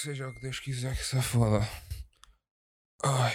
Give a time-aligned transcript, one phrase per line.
[0.00, 1.66] Seja o que Deus quiser que se foda.
[3.02, 3.34] Ai.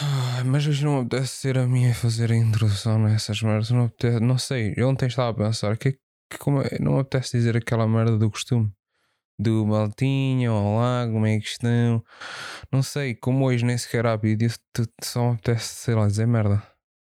[0.00, 3.70] Ai, mas hoje não me apetece ser a minha a fazer a introdução nessas merdas.
[3.70, 4.72] Não, apetece, não sei.
[4.76, 5.92] Eu ontem estava a pensar que,
[6.30, 8.72] que como é- não me apetece dizer aquela merda do costume.
[9.38, 12.02] Do Maltinho, olá, como é que estão?
[12.70, 14.50] Não sei, como hoje nem sequer há vídeo,
[15.02, 16.62] só me apetece, sei lá, dizer merda.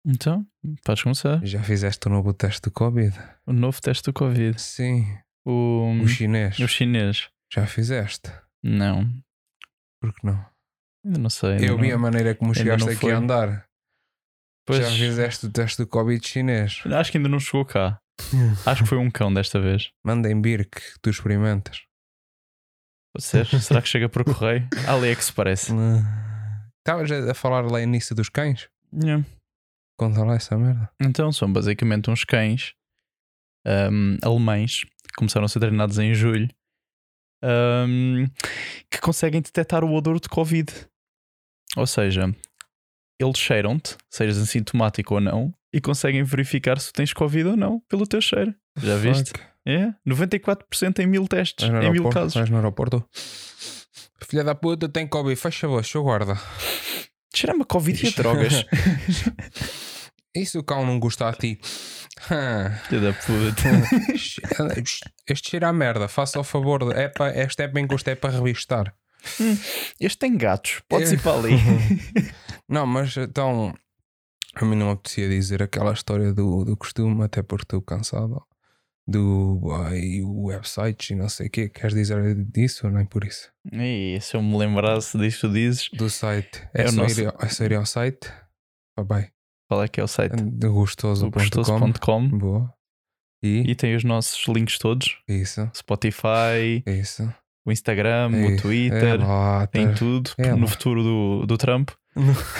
[0.04, 0.46] Então,
[0.84, 1.40] podes começar.
[1.44, 3.16] Já fizeste o novo teste do Covid?
[3.46, 4.60] O novo teste do Covid.
[4.60, 5.06] Sim.
[5.44, 6.58] O, O chinês.
[6.58, 7.28] o chinês.
[7.56, 8.30] Já fizeste?
[8.62, 9.10] Não.
[10.00, 10.44] Por que não?
[11.04, 11.56] Ainda não sei.
[11.68, 13.12] Eu vi não- a maneira como chegaste aqui foi.
[13.12, 13.66] a andar.
[14.66, 16.82] Pois, Já fizeste o teste do Covid chinês.
[16.92, 18.00] Acho que ainda não chegou cá.
[18.66, 19.90] Acho que foi um cão desta vez.
[20.04, 21.82] Mandem vir que tu experimentas.
[23.14, 23.46] Pode ser?
[23.62, 24.68] Será que chega por correio?
[24.88, 25.68] AliExpress.
[26.78, 28.68] Estavas a falar lá início dos cães?
[28.92, 29.24] Yeah.
[29.98, 30.90] Conta lá essa merda.
[31.00, 32.74] Então, são basicamente uns cães
[33.64, 36.48] ahm, alemães que começaram a ser treinados em julho
[37.42, 38.26] ahm,
[38.90, 40.72] que conseguem detectar o odor de Covid.
[41.76, 42.34] Ou seja,
[43.20, 48.06] eles cheiram-te, sejas assintomático ou não, e conseguem verificar se tens Covid ou não pelo
[48.06, 48.54] teu cheiro.
[48.78, 49.30] Já viste?
[49.30, 49.40] Fuck.
[49.68, 52.34] É, 94% em mil testes, em mil casos.
[52.34, 53.04] Vais no aeroporto?
[54.22, 55.34] Filha da puta, tem Covid.
[55.36, 56.40] Faz favor, seu guarda.
[57.34, 58.64] Cheira-me a Covid e a drogas.
[60.46, 61.58] Se o cão não gosta a ti?
[62.88, 63.68] Filha da puta.
[65.28, 66.08] Este cheira a merda.
[66.08, 66.84] Faça o favor.
[66.88, 68.94] de- É para, este é bem gosto, é para revistar.
[70.00, 71.52] Este tem gatos, podes ir para ali.
[72.68, 73.74] Não, mas então
[74.54, 78.42] a mim não apetecia dizer aquela história do, do costume, até porque estou cansado
[79.06, 81.68] do ai, o website e não sei o quê.
[81.68, 83.50] Queres dizer disso ou nem por isso?
[83.72, 86.62] E se eu me lembrasse disto, dizes Do site.
[86.74, 88.28] É É, o só, nosso- ir, é só ir ao site.
[88.96, 89.28] Ah, bem.
[89.68, 90.36] Qual é que é o site?
[90.42, 91.30] Do gostoso.com.
[91.30, 92.72] gostoso.com Boa.
[93.44, 97.32] E, e tem os nossos links todos: isso, Spotify, isso.
[97.66, 101.90] o Instagram, É, o Twitter, É tem tá- tudo é no futuro do, do Trump.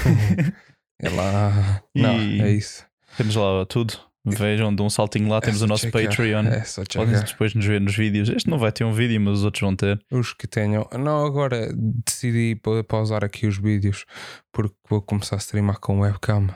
[0.99, 1.83] É lá.
[1.95, 2.84] Não, E- é isso.
[3.19, 3.95] Temos lá tudo.
[4.25, 5.37] Vejam, dê um saltinho lá.
[5.37, 6.03] É Temos o nosso checar.
[6.03, 6.47] Patreon.
[6.47, 8.28] É só Podem depois nos ver nos vídeos.
[8.28, 10.00] Este não vai ter um vídeo, mas os outros vão ter.
[10.11, 10.89] Os que tenham.
[10.99, 11.71] Não, agora
[12.05, 14.05] decidi pa- pausar aqui os vídeos
[14.53, 16.49] porque vou começar a streamar com webcam.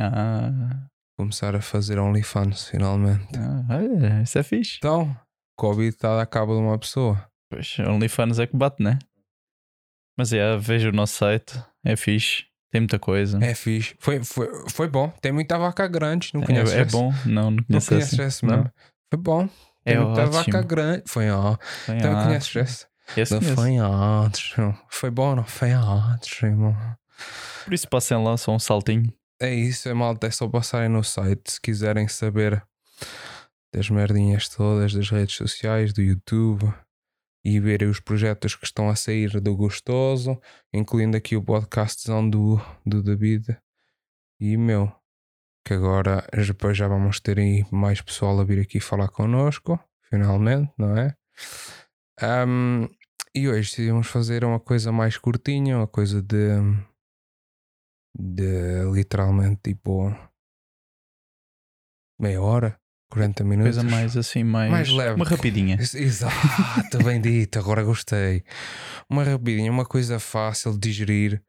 [0.00, 0.86] Ah,
[1.18, 3.26] Começar a fazer OnlyFans finalmente.
[3.38, 4.76] ah olha, isso é fixe.
[4.78, 5.16] Então,
[5.56, 7.26] Covid está a dar cabo de uma pessoa.
[7.50, 8.98] Pois, OnlyFans é que bate, né?
[10.18, 11.62] Mas é, veja o nosso site.
[11.84, 12.44] É fixe.
[12.70, 13.38] Tem muita coisa.
[13.42, 13.94] É fixe.
[13.98, 15.08] Foi, foi, foi bom.
[15.22, 16.30] Tem muita vaca grande.
[16.34, 16.92] Não É, conheces é esse?
[16.92, 17.12] bom.
[17.24, 18.56] Não, não Não conheço conheces Não.
[18.56, 18.70] mesmo?
[19.12, 19.48] Foi bom.
[19.84, 20.32] Tem É muita ótimo.
[20.32, 21.02] vaca grande.
[21.06, 21.56] Foi ó.
[21.86, 22.86] Tem Então conheces esse?
[23.16, 23.56] Esse Não conheço.
[23.56, 24.78] foi ótimo.
[24.90, 26.76] Foi bom, não foi ótimo.
[27.64, 29.12] Por isso passem lá só um saltinho.
[29.40, 30.26] É isso, é malta.
[30.26, 32.62] É só passarem no site se quiserem saber
[33.72, 36.72] das merdinhas todas das redes sociais, do YouTube
[37.44, 40.40] e verem os projetos que estão a sair do Gostoso,
[40.72, 43.56] incluindo aqui o podcastzão do, do David
[44.40, 44.92] e meu.
[45.64, 50.72] Que agora depois já vamos ter aí mais pessoal a vir aqui falar connosco, finalmente,
[50.78, 51.14] não é?
[52.20, 52.88] Ahm,
[53.34, 56.58] e hoje decidimos fazer uma coisa mais curtinha, uma coisa de
[58.18, 60.10] de literalmente tipo
[62.20, 62.78] meia hora,
[63.10, 63.76] 40 minutos.
[63.76, 65.14] Coisa mais assim, mais, Mais leve.
[65.16, 65.76] Uma rapidinha.
[65.80, 68.42] Ex- Exato, bem dito, agora gostei.
[69.08, 71.42] Uma rapidinha, uma coisa fácil de digerir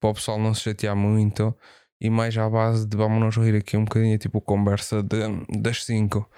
[0.00, 1.54] para o pessoal não se chatear muito
[2.00, 5.18] e mais à base de vamos nos rir aqui um bocadinho, tipo conversa de,
[5.60, 6.28] das 5.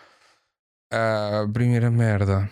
[0.93, 2.49] A primeira merda.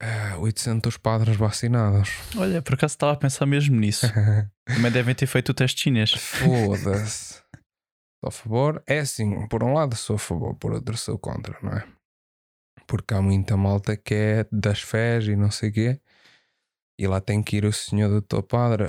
[0.00, 2.10] Ah, 800 padres vacinados.
[2.36, 4.06] Olha, por acaso estava a pensar mesmo nisso.
[4.64, 6.12] Também devem ter feito o teste chinês.
[6.12, 7.34] Foda-se.
[8.20, 8.82] Sou a favor.
[8.86, 11.86] É assim, por um lado sou a favor, por outro sou contra, não é?
[12.86, 16.00] Porque há muita malta que é das fés e não sei o quê.
[16.98, 18.88] E lá tem que ir o Senhor do teu Padre,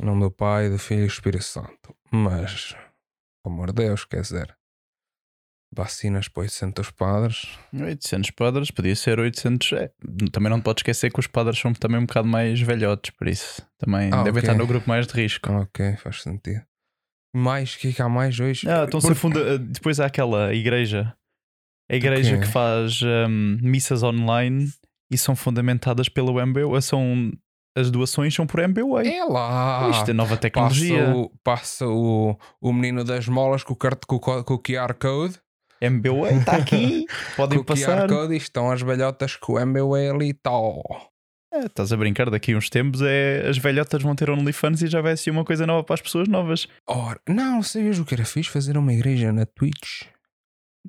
[0.00, 1.94] em nome do Pai, do Filho e do Espírito Santo.
[2.10, 2.74] Mas,
[3.42, 4.57] pelo amor de Deus, quer dizer,
[5.74, 7.46] vacinas para 800 padres.
[7.72, 9.72] 800 padres, podia ser 800.
[9.74, 9.90] É.
[10.32, 13.28] Também não te podes esquecer que os padres são também um bocado mais velhotes, por
[13.28, 14.40] isso também Ah, devem ok.
[14.40, 15.52] estar no grupo mais de risco.
[15.52, 16.62] Ok, faz sentido.
[17.34, 18.68] Mais, o que é que há mais hoje?
[18.68, 19.58] Ah, então Porque- funda...
[19.58, 21.14] Depois há aquela igreja,
[21.90, 22.42] a igreja quê?
[22.42, 24.66] que faz hum, missas online
[25.10, 26.80] e são fundamentadas pelo MBA.
[26.80, 27.30] São,
[27.76, 29.06] as doações são por MBA.
[29.06, 29.90] É lá!
[29.90, 31.14] Isto é nova passa tecnologia.
[31.14, 34.58] o, passa o, o menino das molas com o, cart- com, o co- com o
[34.62, 35.38] QR Code.
[35.82, 38.06] MBA está aqui, podem com o passar.
[38.06, 40.82] QR Code estão as velhotas com o MBA ali e tal.
[41.52, 44.86] É, estás a brincar, daqui a uns tempos é, as velhotas vão ter OnlyFans e
[44.86, 46.68] já vai ser uma coisa nova para as pessoas novas.
[46.86, 48.50] Ora, não, sabias o que era fixe?
[48.50, 50.02] Fazer uma igreja na Twitch.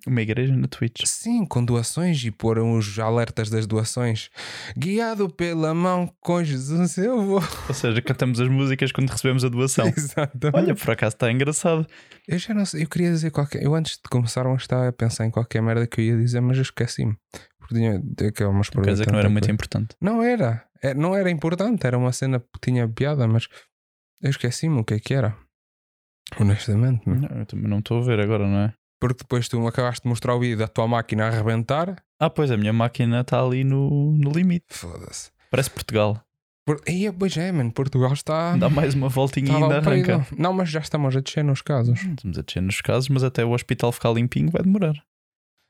[0.08, 1.04] Uma igreja na Twitch.
[1.06, 4.30] Sim, com doações e pôr os alertas das doações.
[4.78, 7.42] Guiado pela mão com Jesus, eu vou.
[7.68, 9.88] Ou seja, cantamos as músicas quando recebemos a doação.
[9.96, 10.56] Exatamente.
[10.56, 11.88] Olha, por acaso está engraçado.
[12.28, 13.64] Eu já não sei, eu queria dizer qualquer.
[13.64, 16.42] Eu antes de começar a estar a pensar em qualquer merda que eu ia dizer,
[16.42, 17.18] mas eu esqueci-me.
[17.60, 19.96] Porque tinha aquelas Quer dizer que não era muito importante.
[20.02, 20.66] Não era.
[20.82, 23.48] É, Não era importante, era uma cena que tinha piada, mas
[24.22, 25.36] eu esqueci-me o que é que era.
[26.40, 27.08] Honestamente.
[27.08, 28.74] Não, eu também não estou a ver agora, não é?
[29.00, 32.04] Porque depois tu me acabaste de mostrar o vídeo da tua máquina a arrebentar.
[32.20, 34.66] Ah, pois a minha máquina está ali no, no limite.
[34.70, 35.32] Foda-se.
[35.50, 36.22] Parece Portugal.
[36.66, 36.82] Por...
[36.86, 38.56] E, pois é, mano, Portugal está.
[38.58, 40.18] Dá mais uma voltinha e ainda arranca.
[40.18, 40.26] não.
[40.38, 42.00] Não, mas já estamos a descer nos casos.
[42.00, 44.94] Estamos a descer nos casos, mas até o hospital ficar limpinho vai demorar.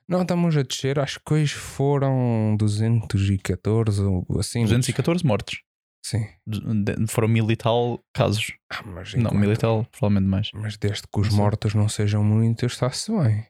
[0.08, 0.98] Não, estamos a descer.
[0.98, 4.64] Acho que hoje foram 214 ou assim.
[4.64, 5.60] 214 mortes.
[6.04, 6.26] Sim.
[6.48, 8.54] De- Foram mil e tal casos.
[8.72, 10.50] Ah, mas Não, enquanto- mil e tal, provavelmente mais.
[10.54, 11.36] Mas desde que os sei.
[11.38, 13.46] mortos não sejam muitos, está-se bem.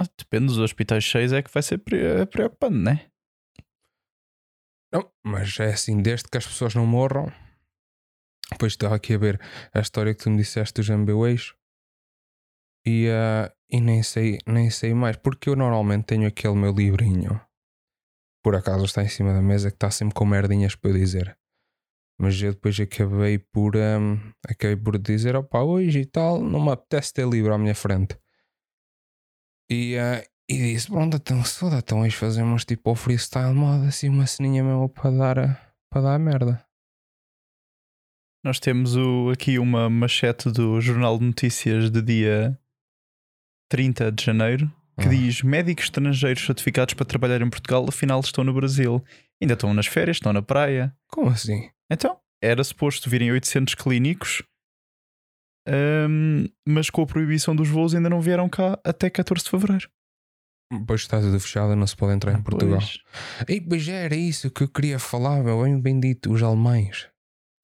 [0.00, 3.06] Ah, depende dos hospitais cheios, é que vai ser pre- é preocupante, né?
[4.92, 7.32] Não, mas é assim, desde que as pessoas não morram.
[8.52, 9.40] Depois estava aqui a ver
[9.72, 11.54] a história que tu me disseste dos MBWays
[12.86, 17.40] e, ah, e nem, sei, nem sei mais, porque eu normalmente tenho aquele meu livrinho,
[18.44, 21.36] por acaso está em cima da mesa, que está sempre com merdinhas para eu dizer.
[22.18, 24.16] Mas eu depois acabei por, ahm,
[24.48, 28.16] acabei por dizer: opá, hoje e tal, não me apetece ter livro à minha frente.
[29.70, 34.08] E, ah, e disse: pronto, então foda, então hoje fazemos tipo o freestyle moda, assim
[34.08, 36.64] uma ceninha mesmo para dar, a- para dar a merda.
[38.44, 42.58] Nós temos o, aqui uma machete do Jornal de Notícias de dia
[43.70, 44.70] 30 de janeiro
[45.00, 45.10] que Ah.
[45.10, 49.02] diz médicos estrangeiros certificados para trabalhar em Portugal afinal estão no Brasil.
[49.40, 50.94] Ainda estão nas férias, estão na praia.
[51.08, 51.70] Como assim?
[51.90, 54.42] Então, era suposto virem 800 clínicos,
[55.66, 59.88] ahm, mas com a proibição dos voos ainda não vieram cá até 14 de fevereiro.
[60.86, 62.78] Pois está tudo fechado, não se pode entrar em Portugal.
[62.78, 62.98] Pois.
[63.48, 67.08] E pois era isso que eu queria falar, meu bem bendito, os alemães.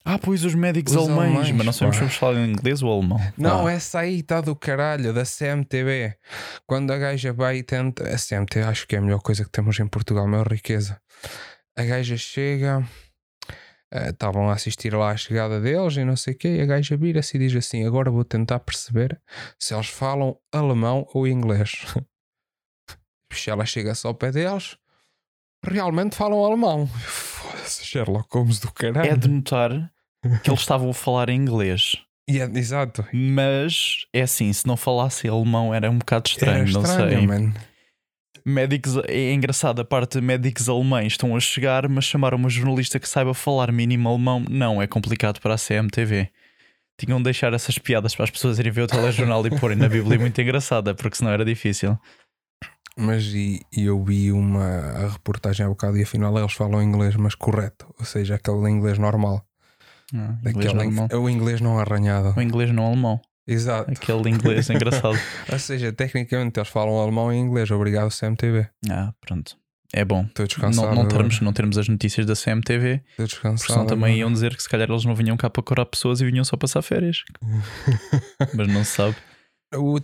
[0.04, 2.82] Ah, pois os médicos Os alemães, alemães, mas não sabemos se vamos falar em inglês
[2.82, 3.18] ou alemão.
[3.36, 6.14] Não, Ah, essa aí está do caralho, da CMTV.
[6.66, 8.04] Quando a gaja vai e tenta.
[8.04, 11.00] A CMTV acho que é a melhor coisa que temos em Portugal, a maior riqueza.
[11.76, 12.82] A gaja chega,
[13.92, 16.66] eh, estavam a assistir lá à chegada deles e não sei o quê, e a
[16.66, 19.20] gaja vira-se e diz assim: Agora vou tentar perceber
[19.58, 21.72] se eles falam alemão ou inglês.
[23.32, 24.76] Se ela chega-se ao pé deles,
[25.64, 26.86] realmente falam alemão.
[27.06, 29.08] Foda-se, Sherlock Holmes do caralho.
[29.12, 29.70] É de notar
[30.42, 31.96] que eles estavam a falar em inglês.
[32.28, 33.04] E é- exato.
[33.12, 37.26] Mas é assim, se não falasse alemão era um bocado Era estranho, não estranho, sei.
[37.26, 37.54] mano.
[38.50, 42.98] Médicos, é engraçado, a parte de médicos alemães estão a chegar, mas chamar uma jornalista
[42.98, 46.28] que saiba falar mínimo alemão, não, é complicado para a CMTV.
[46.98, 49.88] Tinham de deixar essas piadas para as pessoas irem ver o telejornal e porem na
[49.88, 51.96] Bíblia muito engraçada, porque senão era difícil.
[52.96, 57.16] Mas e, e eu vi uma a reportagem há bocado e afinal eles falam inglês,
[57.16, 57.86] mas correto.
[57.98, 59.42] Ou seja, aquele inglês normal.
[60.12, 60.72] Ah, inglês
[61.08, 62.34] é o inglês não arranhado.
[62.36, 63.20] O inglês não alemão.
[63.46, 63.90] Exato.
[63.90, 65.18] Aquele inglês engraçado.
[65.50, 67.70] Ou seja, tecnicamente eles falam alemão e inglês.
[67.70, 68.68] Obrigado, CMTV.
[68.90, 69.56] Ah, pronto.
[69.92, 70.24] É bom.
[70.72, 74.62] Não, não, termos, não termos as notícias da CMTV, Estou senão também iam dizer que
[74.62, 77.24] se calhar eles não vinham cá para curar pessoas e vinham só passar férias.
[78.54, 79.16] Mas não se sabe.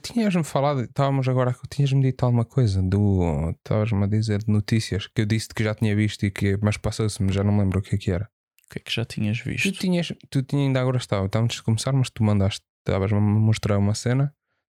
[0.03, 3.51] Tinhas-me falado, estávamos agora, tinhas-me dito alguma coisa do.
[3.51, 6.57] Estavas-me a dizer de notícias que eu disse que já tinha visto e que.
[6.63, 8.29] Mas passou-se-me, já não me lembro o que é que era.
[8.69, 9.73] O que é que já tinhas Tu visto?
[9.73, 13.79] tinhas, tu tinha ainda agora estava, estávamos a começar, mas tu mandaste, estavas-me a mostrar
[13.79, 14.33] uma cena,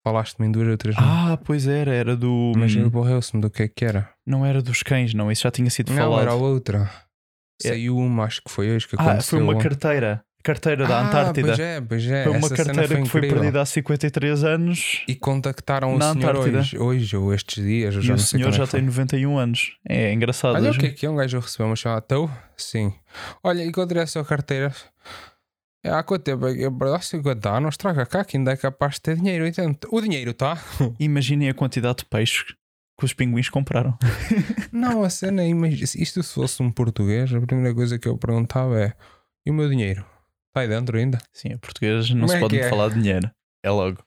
[0.05, 2.53] falaste-me em duas ou três Ah, pois era, era do.
[2.57, 4.09] mas hum, borreu-se-me do que é que era.
[4.27, 5.31] Não era dos cães, não.
[5.31, 6.23] Isso já tinha sido Não, falado.
[6.23, 6.91] era outra.
[7.65, 7.69] É.
[7.69, 9.39] Saiu uma, acho que foi hoje que ah, aconteceu.
[9.39, 10.23] foi uma carteira.
[10.45, 11.49] Carteira da Ah, Antártida.
[11.49, 12.23] Pois é, pois é.
[12.23, 16.17] Foi uma Essa carteira foi que foi perdida há 53 anos E contactaram o senhor
[16.17, 16.59] Antártida.
[16.61, 17.95] hoje, hoje ou estes dias.
[17.97, 19.73] e o não senhor é já tem 91 anos.
[19.89, 20.55] É engraçado.
[20.55, 22.31] Olha o que é que é, um gajo recebeu uma chamada teu?
[22.57, 22.93] Sim.
[23.43, 24.73] Olha, encontrei a sua carteira.
[25.87, 26.49] É, há quanto tempo?
[26.49, 29.45] Eu perdi 50 anos, traga cá que ainda é capaz de ter dinheiro.
[29.93, 30.59] O dinheiro está.
[30.99, 32.45] Imaginem a quantidade de peixes
[32.99, 33.97] que os pinguins compraram.
[34.73, 38.81] Não, a cena é, isto se fosse um português, a primeira coisa que eu perguntava
[38.81, 38.95] é:
[39.47, 40.05] e o meu dinheiro?
[40.49, 41.19] Está aí dentro ainda?
[41.33, 42.69] Sim, em português não Como se é pode é?
[42.69, 43.31] falar de dinheiro.
[43.63, 44.03] É logo.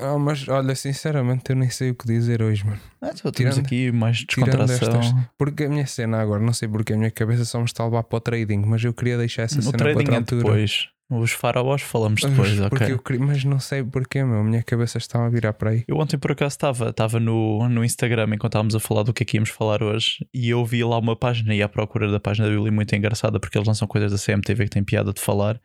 [0.00, 2.80] Ah, mas olha, sinceramente eu nem sei o que dizer hoje, mano.
[3.02, 5.00] Ah, então temos Tirando- aqui mais descontração.
[5.00, 7.82] estas- Porque a minha cena agora, não sei porque a minha cabeça só me está
[7.82, 10.42] a levar para o trading, mas eu queria deixar essa cena para é outra altura.
[10.42, 10.88] depois.
[11.12, 13.16] Os faraós falamos Mas depois, porque ok.
[13.16, 14.38] eu mas não sei porquê, meu.
[14.38, 15.82] A minha cabeça está a virar para aí.
[15.88, 19.24] Eu ontem por acaso estava estava no, no Instagram enquanto estávamos a falar do que
[19.24, 22.20] é que íamos falar hoje e eu vi lá uma página e à procura da
[22.20, 25.20] página da Bíblia muito engraçada porque eles lançam coisas da CMTV que têm piada de
[25.20, 25.60] falar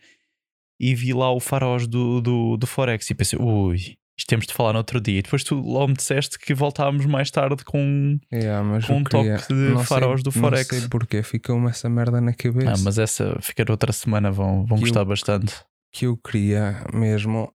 [0.79, 4.53] e vi lá o faraós do, do, do Forex e pensei, ui, Isto temos de
[4.53, 5.19] falar no outro dia.
[5.19, 9.37] E depois tu logo me disseste que voltávamos mais tarde com, Yeah, com um queria-
[9.37, 10.71] toque de não sei- faróis do Forex.
[10.71, 12.71] Não sei porquê, ficou-me essa merda na cabeça.
[12.71, 15.53] Ah, mas essa ficar outra semana vão, vão Que gostar eu- bastante.
[15.91, 17.51] Que eu queria mesmo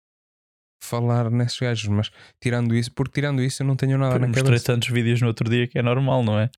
[0.82, 4.26] falar nesses gajos, mas tirando isso, porque tirando isso eu não tenho nada Eu na
[4.28, 4.64] mostrei cabeça.
[4.66, 6.50] tantos vídeos no outro dia que é normal, não é?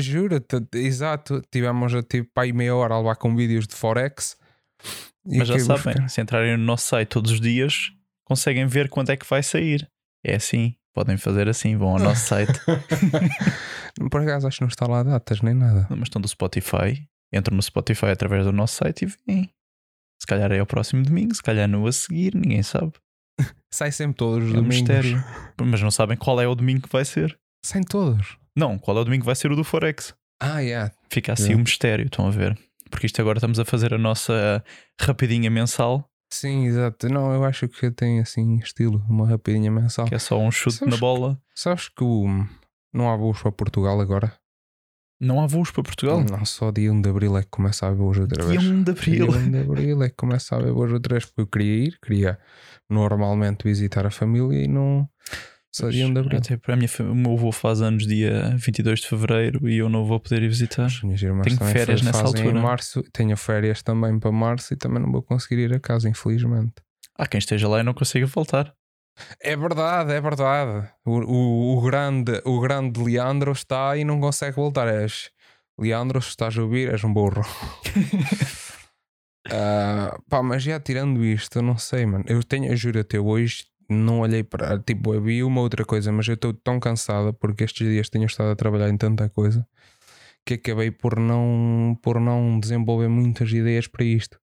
[0.00, 1.42] Juro-te, exato.
[1.50, 4.36] Tivemos a tipo aí meia hora a levar com vídeos de Forex.
[5.26, 7.92] Mas já por sabem, ficar- se entrarem no nosso site todos os dias,
[8.30, 9.90] conseguem ver quando é que vai sair.
[10.24, 12.52] É assim, podem fazer assim, vão ao nosso site.
[14.10, 15.86] Por acaso acho que não está lá datas nem nada.
[15.90, 19.50] Mas estão do Spotify, entram no Spotify através do nosso site e vêm.
[20.20, 22.92] Se calhar é ao próximo domingo, se calhar no a seguir, ninguém sabe.
[23.72, 24.76] Sai sempre todos os É um domingos.
[24.76, 25.24] mistério.
[25.60, 27.36] Mas não sabem qual é o domingo que vai ser.
[27.64, 28.36] Saem todos.
[28.56, 30.14] Não, qual é o domingo que vai ser o do Forex.
[30.40, 30.92] Ah, yeah.
[31.10, 31.58] Fica assim Yeah.
[31.60, 32.58] um mistério, estão a ver?
[32.90, 34.62] Porque isto agora estamos a fazer a nossa
[35.00, 37.08] rapidinha mensal, Sim, exato.
[37.08, 40.06] Não, eu acho que tem assim estilo, uma rapidinha mensal.
[40.06, 41.40] que é só um chute Sabes na bola.
[41.54, 42.46] Sabes que o-
[42.92, 44.32] não há voos para Portugal agora?
[45.20, 46.24] Não há voos para Portugal.
[46.24, 48.64] Não, só dia 1 de Abril é que começa a haver voos outra Dia vez.
[48.64, 49.30] 1 de Dia Abril.
[49.40, 51.26] 1 de Abril é que começa a haver voos outra vez.
[51.26, 52.38] Porque eu queria ir, queria
[52.88, 55.06] normalmente visitar a família e não.
[55.72, 56.38] Só dia 1 de Abril.
[56.38, 59.88] Até para a minha o meu avô faz anos dia 22 de Fevereiro e eu
[59.88, 60.86] não vou poder ir visitar.
[60.86, 62.48] As minhas irmãs Tenho férias nessa altura.
[62.48, 63.02] em março.
[63.12, 66.74] Tenho férias também para março e também não vou conseguir ir a casa, infelizmente.
[67.16, 68.74] Há quem esteja lá e não consiga voltar.
[69.40, 70.88] É verdade, é verdade.
[71.04, 74.88] O, o, o grande, o grande Leandro está e não consegue voltar.
[74.88, 75.30] És
[75.78, 77.42] Leandro, se estás a ouvir, és um burro.
[79.50, 82.24] Ah, pá, mas já tirando isto, eu não sei, mano.
[82.28, 84.78] Eu tenho, eu juro até hoje, não olhei para.
[84.78, 88.26] Tipo, eu vi uma outra coisa, mas eu estou tão cansado porque estes dias tenho
[88.26, 89.66] estado a trabalhar em tanta coisa
[90.46, 94.40] que acabei por não, por não desenvolver muitas ideias para isto.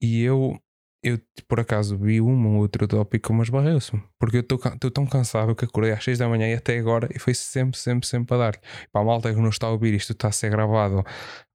[0.00, 0.58] E eu,
[1.02, 4.02] eu por acaso vi um ou outro tópico, mas barreu-se-me.
[4.18, 7.18] Porque eu estou tão cansado que acordei às 6 da manhã e até agora e
[7.18, 8.60] foi sempre, sempre, sempre a dar.
[8.92, 11.04] Para a malta que não está a ouvir, isto está a ser gravado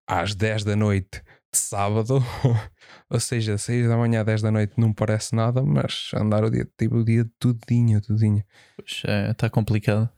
[0.08, 1.22] às 10 da noite
[1.58, 2.24] sábado.
[3.10, 6.68] ou seja, 6 da manhã, 10 da noite não parece nada, mas andar o dia,
[6.78, 8.44] tipo, o dia tudinho, tudinho.
[8.76, 10.10] Pois é, está complicado.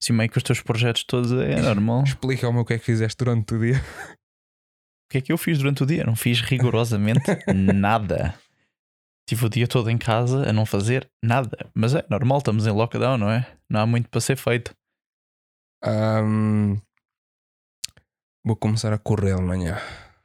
[0.00, 2.04] Sim, meio que os teus projetos todos é normal.
[2.04, 3.80] Explica-me o que é que fizeste durante o dia.
[5.06, 6.04] O que é que eu fiz durante o dia?
[6.04, 7.22] Não fiz rigorosamente
[7.54, 8.34] nada.
[9.28, 11.70] Tive o dia todo em casa a não fazer nada.
[11.74, 13.46] Mas é normal, estamos em lockdown, não é?
[13.70, 14.74] Não há muito para ser feito.
[15.82, 16.76] Ahm,
[18.44, 19.78] vou começar a correr amanhã.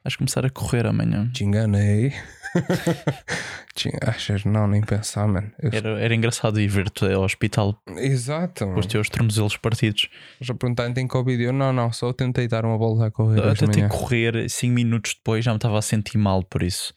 [0.04, 1.30] Vais começar a correr amanhã.
[1.32, 2.12] Te enganei.
[3.74, 4.44] Te- Achas?
[4.44, 5.50] Não, nem pensar, mano.
[5.60, 8.66] Eu- Era, era engraçado ir ver-te ao hospital Exato.
[8.66, 10.08] com os teus tornozelos partidos.
[10.40, 11.42] Já perguntaram, tem Covid?
[11.42, 15.14] Eu, não, não, só tentei dar uma volta a correr Eu tentei correr 5 minutos
[15.14, 16.92] depois, já me estava a sentir mal por isso.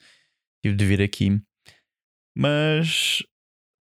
[0.64, 1.40] Tive de vir aqui.
[2.38, 3.24] Mas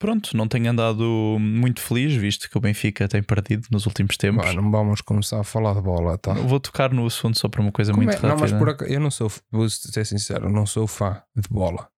[0.03, 4.45] pronto, não tenho andado muito feliz, visto que o Benfica tem perdido nos últimos tempos.
[4.45, 6.35] Mano, vamos começar a falar de bola, tá?
[6.35, 8.29] Vou tocar no assunto só para uma coisa Como muito é?
[8.29, 8.59] Não, mas rápida.
[8.59, 11.89] por acaso, eu não sou, vou ser sincero, não sou fã de bola.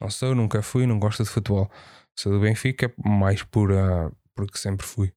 [0.00, 1.70] Não sou, nunca fui, não gosto de futebol.
[2.18, 5.12] Sou do Benfica, mais por, ah, porque sempre fui.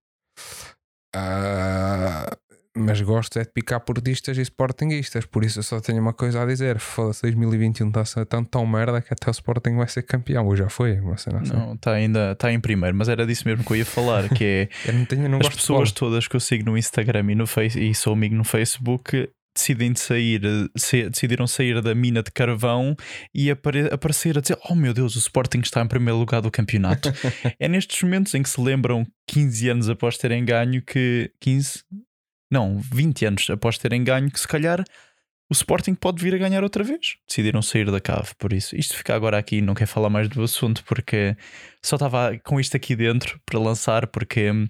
[1.15, 2.37] Ah,
[2.75, 6.43] mas gosto é de picar portistas e sportinguistas, por isso eu só tenho uma coisa
[6.43, 6.79] a dizer.
[6.79, 10.45] Foda-se, 2021 está tão, tão merda que até o Sporting vai ser campeão.
[10.45, 11.29] Ou já foi, assim.
[11.53, 14.43] Não, está ainda está em primeiro, mas era disso mesmo que eu ia falar, que
[14.43, 17.35] é Eu não tenho, eu não as pessoas todas que eu sigo no Instagram e
[17.35, 20.41] no face e sou amigo no Facebook decidem de sair,
[21.09, 22.93] decidiram sair da mina de carvão
[23.33, 26.51] e apare- aparecer a dizer: Oh meu Deus, o Sporting está em primeiro lugar do
[26.51, 27.09] campeonato.
[27.57, 31.83] é nestes momentos em que se lembram 15 anos após terem ganho que 15?
[32.51, 34.83] Não, 20 anos após terem ganho que se calhar
[35.49, 37.17] o Sporting pode vir a ganhar outra vez.
[37.27, 38.75] Decidiram sair da cave, por isso.
[38.75, 41.35] Isto fica agora aqui, não quero falar mais do assunto porque
[41.83, 44.67] só estava com isto aqui dentro para lançar porque hum,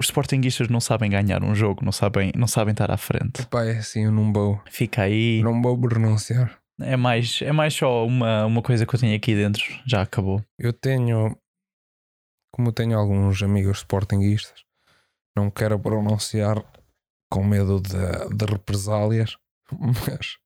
[0.00, 3.46] os Sportinguistas não sabem ganhar um jogo, não sabem, não sabem estar à frente.
[3.46, 5.42] Pá, é assim, eu não vou, Fica aí.
[5.42, 6.58] não vou renunciar.
[6.80, 9.62] É mais, é mais só uma, uma coisa que eu tenho aqui dentro.
[9.86, 10.42] Já acabou.
[10.58, 11.36] Eu tenho,
[12.50, 14.64] como tenho alguns amigos sportinguistas,
[15.36, 16.62] não quero pronunciar
[17.30, 19.36] com medo de, de represálias,
[19.72, 20.36] mas,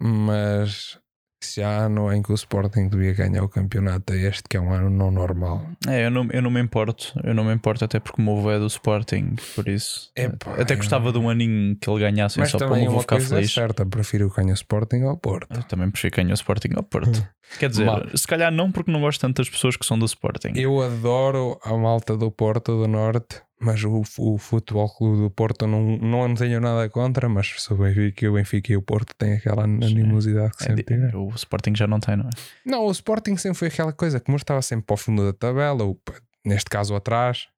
[0.00, 0.98] mas
[1.40, 4.60] se há ano em que o Sporting devia ganhar o campeonato, é este que é
[4.60, 5.64] um ano não normal.
[5.86, 7.12] É, eu não, eu não me importo.
[7.22, 10.10] Eu não me importo, até porque o meu é do Sporting, por isso.
[10.16, 12.86] Epá, até eu- gostava de um aninho que ele ganhasse Mas só para o também
[12.86, 13.52] avô uma ficar coisa é feliz.
[13.52, 15.54] certa, prefiro que ganhe o Sporting ao Porto.
[15.56, 17.24] Eu também prefiro que ganhe o Sporting ao Porto.
[17.60, 18.02] Quer dizer, Mal.
[18.16, 20.52] se calhar não porque não gosto tanto das pessoas que são do Sporting.
[20.56, 25.66] Eu adoro a malta do Porto do Norte, Mas o, o Futebol Clube do Porto
[25.66, 29.12] não, não tenho nada contra, mas sou o Benfica e o Benfica e o Porto
[29.16, 31.26] têm aquela animosidade que É sempre tiveram.
[31.26, 32.30] o Sporting já não tem, não é?
[32.64, 35.82] Não, o Sporting sempre foi aquela coisa que estava sempre para o fundo da tabela,
[35.82, 36.00] ou
[36.46, 37.48] neste caso atrás.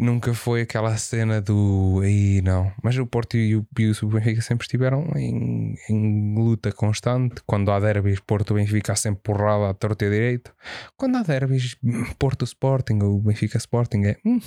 [0.00, 2.70] Nunca foi aquela cena do aí não.
[2.84, 7.42] Mas o Porto e o, e o Benfica sempre estiveram em, em luta constante.
[7.44, 10.54] Quando há derbys, Porto Benfica há sempre porrada à torta e direito.
[10.96, 11.76] Quando há derbys,
[12.16, 14.16] Porto Sporting ou Benfica Sporting é.
[14.24, 14.38] hum,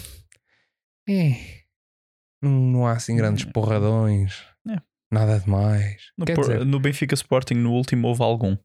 [1.10, 1.62] é.
[2.42, 3.52] Não, não há assim grandes Hum.
[3.52, 4.44] porradões.
[4.70, 4.78] É.
[5.12, 6.02] Nada demais.
[6.18, 8.58] No, Por- dizer, no Benfica Sporting, no último, houve algum.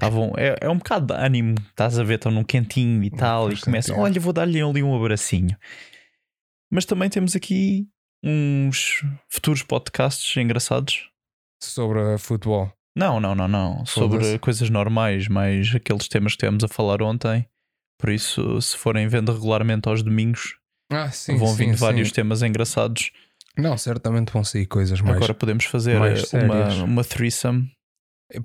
[0.00, 3.50] Estavam, é, é um bocado de ânimo, estás a ver, estão num cantinho e tal,
[3.52, 5.56] e começam, olha, vou dar-lhe ali um abracinho.
[6.70, 7.88] Mas também temos aqui
[8.24, 11.10] uns futuros podcasts engraçados.
[11.60, 12.72] sobre futebol.
[12.96, 13.84] Não, não, não, não.
[13.86, 17.48] Sobre coisas normais, mais aqueles temas que tivemos a falar ontem.
[18.00, 20.57] Por isso, se forem vendo regularmente aos domingos,
[20.90, 21.80] Ah, sim, vão sim, vindo sim.
[21.80, 23.10] vários temas engraçados.
[23.56, 25.16] Não, certamente vão sair coisas mais.
[25.16, 27.70] Agora podemos fazer eh, uma, uma threesome,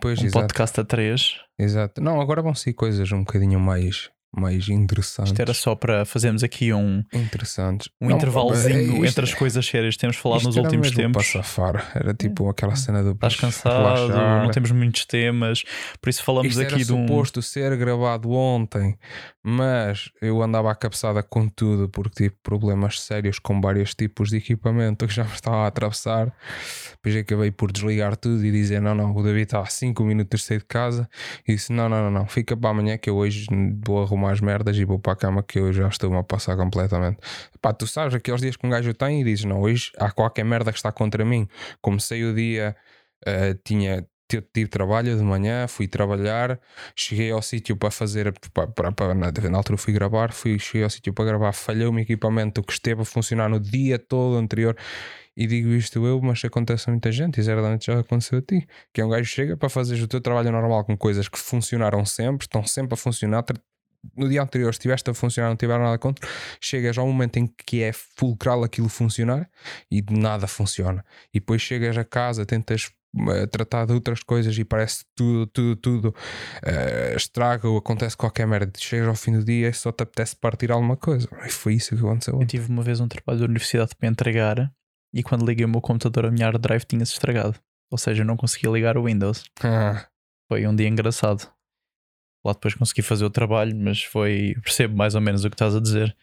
[0.01, 1.35] pois, um exato, podcast a três.
[1.57, 2.01] exato.
[2.01, 5.31] Não, agora vão sair coisas um bocadinho mais, mais interessantes.
[5.31, 7.87] Isto era só para fazermos aqui um, Interessantes.
[8.01, 11.31] um Não, intervalozinho isto- entre as coisas sérias que temos falado nos últimos tempos.
[11.31, 11.91] Para safar.
[11.95, 13.11] Era tipo aquela cena do.
[13.11, 13.73] Estás cansado,
[14.07, 14.43] relaxar.
[14.43, 15.63] não temos muitos temas,
[16.01, 17.07] por isso falamos Isto aqui era de um.
[17.07, 18.97] suposto ser gravado ontem,
[19.43, 24.37] mas eu andava à cabeçada com tudo porque tive problemas sérios com vários tipos de
[24.37, 26.33] equipamento que já me estava a atravessar.
[27.03, 30.39] Depois acabei por desligar tudo e dizer: Não, não, o David está a 5 minutos
[30.39, 31.09] de sair de casa.
[31.45, 33.45] E disse: Não, não, não, não, fica para amanhã que eu hoje
[33.85, 36.55] vou arrumar as merdas e vou para a cama que eu já estou-me a passar
[36.55, 37.17] completamente.
[37.61, 40.45] Pá, tu sabes aqueles dias que um gajo tem e dizes: Não, hoje há qualquer
[40.45, 41.45] merda que está contra mim.
[41.81, 42.73] Comecei o dia,
[43.25, 44.07] eh, tinha.
[44.27, 46.59] Tive, trabalho de manhã, fui trabalhar,
[46.95, 50.89] cheguei ao sítio para fazer, para, para, na, na altura fui gravar, fui, cheguei ao
[50.89, 54.75] sítio para gravar, falhou o meu equipamento que esteve a funcionar no dia todo anterior.
[55.35, 58.67] E digo isto eu, mas acontece a muita gente, e certamente já aconteceu a ti.
[58.93, 62.05] Que é um gajo chega para fazer o teu trabalho normal com coisas que funcionaram
[62.05, 63.43] sempre, estão sempre a funcionar.
[64.15, 66.27] No dia anterior estiveste a funcionar, não tiveram nada contra,
[66.61, 69.49] chegas ao momento em que é fulcral aquilo funcionar
[69.89, 71.03] e nada funciona.
[71.33, 72.91] E depois chegas a casa, tentas
[73.29, 76.15] eh, tratar de outras coisas e parece tudo, tudo, tudo
[76.63, 78.71] eh, estraga ou acontece qualquer merda.
[78.77, 81.27] Chegas ao fim do dia e só te apetece partir alguma coisa.
[81.45, 82.39] E foi isso que aconteceu.
[82.41, 84.73] Eu tive uma vez um trabalho da universidade para entregar
[85.13, 87.59] e quando liguei o meu computador, a minha hard drive tinha-se estragado.
[87.91, 89.43] Ou seja, eu não conseguia ligar o Windows.
[89.63, 90.07] Ah,
[90.51, 91.47] Foi um dia engraçado.
[92.43, 94.55] Lá depois consegui fazer o trabalho, mas foi.
[94.63, 96.15] Percebo mais ou menos o que estás a dizer.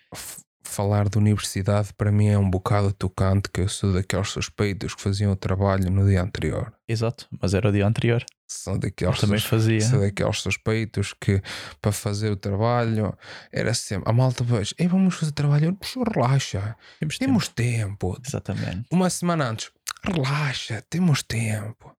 [0.62, 5.02] Falar de universidade para mim é um bocado tocante, que eu sou daqueles suspeitos que
[5.02, 6.72] faziam o trabalho no dia anterior.
[6.88, 8.24] Exato, mas era o dia anterior.
[8.48, 9.80] Sou daqueles, Eu também fazia.
[9.80, 11.40] sou daqueles suspeitos que
[11.80, 13.16] para fazer o trabalho
[13.52, 14.10] era sempre.
[14.10, 15.76] A malta veja, "Ei, vamos fazer trabalho,
[16.14, 17.26] relaxa, Temos tempo.
[17.30, 18.20] temos tempo.
[18.26, 18.86] Exatamente.
[18.90, 19.70] Uma semana antes,
[20.04, 21.94] relaxa, temos tempo.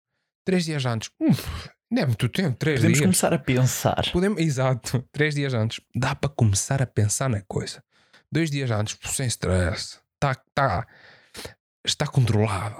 [0.44, 1.30] Três dias antes, hum,
[1.90, 3.06] não é muito tempo, três Podemos dias.
[3.06, 4.10] começar a pensar.
[4.12, 5.80] Podemos, exato, três dias antes.
[5.94, 7.82] Dá para começar a pensar na coisa.
[8.32, 9.98] Dois dias antes, sem stress.
[10.18, 10.86] Tá, tá,
[11.84, 12.76] está controlado.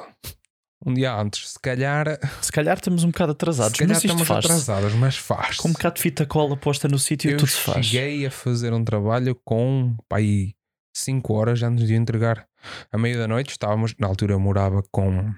[0.84, 2.06] Um dia antes, se calhar,
[2.40, 5.56] Se calhar estamos um bocado atrasados, se calhar mas estamos atrasados, mas faz.
[5.58, 7.84] Com um bocado de fita cola posta no sítio, tudo se faz.
[7.84, 10.54] cheguei a fazer um trabalho com pá, aí
[10.96, 12.46] 5 horas antes de entregar.
[12.90, 15.34] À meia da noite estávamos, na altura eu morava com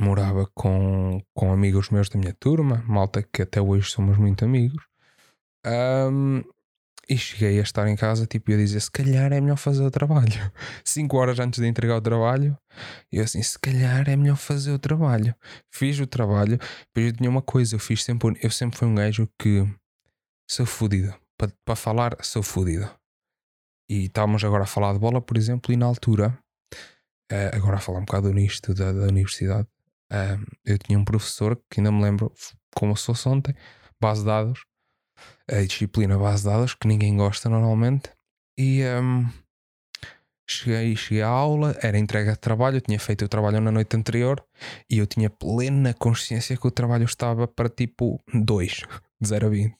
[0.00, 4.84] morava com, com amigos meus da minha turma, malta que até hoje somos muito amigos.
[5.64, 6.42] Ahm,
[7.08, 9.82] e cheguei a estar em casa tipo, e a dizer: se calhar é melhor fazer
[9.82, 10.52] o trabalho.
[10.84, 12.56] 5 horas antes de entregar o trabalho,
[13.10, 15.34] eu assim: se calhar é melhor fazer o trabalho.
[15.72, 18.94] Fiz o trabalho, depois eu tinha uma coisa, eu fiz sempre, eu sempre fui um
[18.94, 19.66] gajo que
[20.48, 21.14] sou fodido.
[21.38, 22.90] Para pa falar, sou fodido.
[23.88, 26.38] E estávamos agora a falar de bola, por exemplo, e na altura,
[27.30, 29.66] eh, agora a falar um bocado nisto da, da universidade,
[30.12, 32.32] eh, eu tinha um professor que ainda me lembro,
[32.74, 33.54] como se fosse ontem,
[34.00, 34.64] base de dados,
[35.50, 38.10] a disciplina base de dados, que ninguém gosta normalmente,
[38.58, 39.26] e ehm,
[40.48, 43.96] cheguei, cheguei à aula, era entrega de trabalho, eu tinha feito o trabalho na noite
[43.96, 44.44] anterior,
[44.90, 48.82] e eu tinha plena consciência que o trabalho estava para tipo 2,
[49.20, 49.76] de 0 a 20.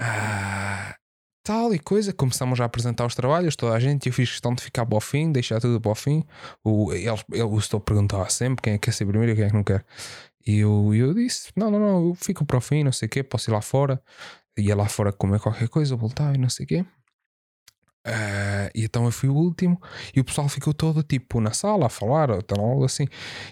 [0.00, 0.96] Ah,
[1.42, 4.62] tal e coisa, começamos a apresentar os trabalhos, toda a gente, eu fiz questão de
[4.62, 6.24] ficar para o fim, deixar tudo para o fim.
[6.64, 9.54] O, o Estou perguntava sempre quem é que quer ser primeiro e quem é que
[9.54, 9.84] não quer.
[10.46, 13.10] E eu, eu disse: Não, não, não, eu fico para o fim, não sei o
[13.10, 14.02] quê, posso ir lá fora.
[14.58, 16.86] Ia lá fora comer qualquer coisa, voltava e não sei o quê.
[18.08, 19.80] Ah, e então eu fui o último
[20.14, 23.06] e o pessoal ficou todo tipo na sala a falar ou tal, algo assim.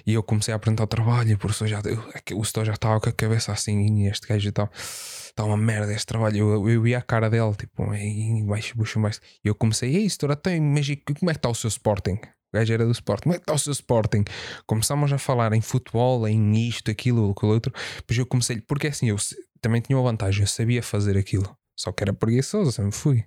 [0.06, 2.74] E eu comecei a apresentar o trabalho e o professor já, eu- o setor já
[2.74, 6.36] estava com a cabeça assim e este gajo está uma merda este trabalho.
[6.38, 9.20] Eu, eu ia à cara dele, tipo, "Ei, baixo, baixo, baixo.
[9.44, 10.86] E eu comecei, ei, doutora, tem, mas
[11.18, 12.20] como é que está o seu Sporting?
[12.54, 14.22] O gajo era do Sporting, como é que está o seu Sporting?
[14.64, 17.72] Começámos a falar em futebol, em isto, aquilo, aquilo outro.
[17.96, 19.16] Depois eu comecei, porque assim, eu
[19.60, 23.24] também tinha uma vantagem, eu sabia fazer aquilo, só que era preguiçoso, sempre fui.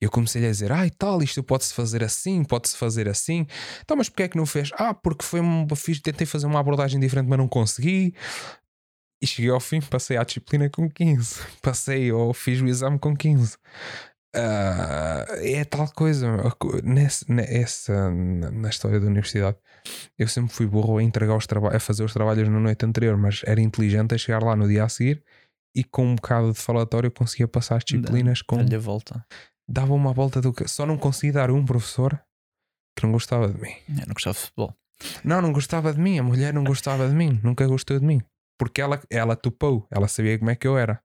[0.00, 3.44] Eu comecei a dizer, ah, e tal, isto pode-se fazer assim, pode-se fazer assim.
[3.82, 4.70] Então, mas porquê é que não fez?
[4.74, 5.40] Ah, porque foi
[5.74, 8.14] fiz, tentei fazer uma abordagem diferente, mas não consegui.
[9.20, 11.40] E cheguei ao fim, passei à disciplina com 15.
[11.60, 13.58] Passei ou fiz o exame com 15.
[14.34, 16.34] Ah, é tal coisa.
[16.46, 19.56] a co- Nesse, nessa, na história da universidade,
[20.18, 23.16] eu sempre fui burro a entregar os trabalhos, a fazer os trabalhos na noite anterior,
[23.16, 25.22] mas era inteligente a chegar lá no dia a seguir
[25.74, 29.24] e com um bocado de falatório conseguia passar as disciplinas com Dá-lhe a volta.
[29.68, 32.20] dava uma volta do que só não consegui dar um professor
[32.96, 33.72] que não gostava de mim.
[33.88, 34.74] Eu não gostava de futebol.
[35.24, 38.20] Não, não gostava de mim, a mulher não gostava de mim, nunca gostou de mim.
[38.58, 41.00] Porque ela, ela topou, ela sabia como é que eu era.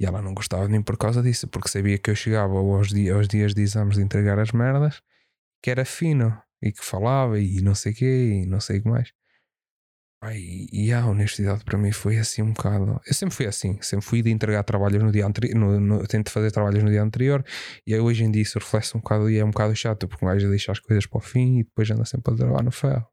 [0.00, 2.88] E ela não gostava de mim por causa disso, porque sabia que eu chegava aos,
[2.88, 5.02] dia, aos dias de exames de entregar as merdas,
[5.62, 8.82] que era fino e que falava e não sei o quê e não sei o
[8.82, 9.12] que mais.
[10.20, 13.00] Ai, e a universidade para mim foi assim um bocado.
[13.06, 16.82] Eu sempre fui assim, sempre fui de entregar trabalhos no dia anterior, tento fazer trabalhos
[16.82, 17.44] no dia anterior,
[17.86, 20.24] e aí hoje em dia isso reflete um bocado e é um bocado chato, porque
[20.24, 22.72] um gajo deixa as coisas para o fim e depois anda sempre a trabalhar no
[22.72, 23.06] ferro.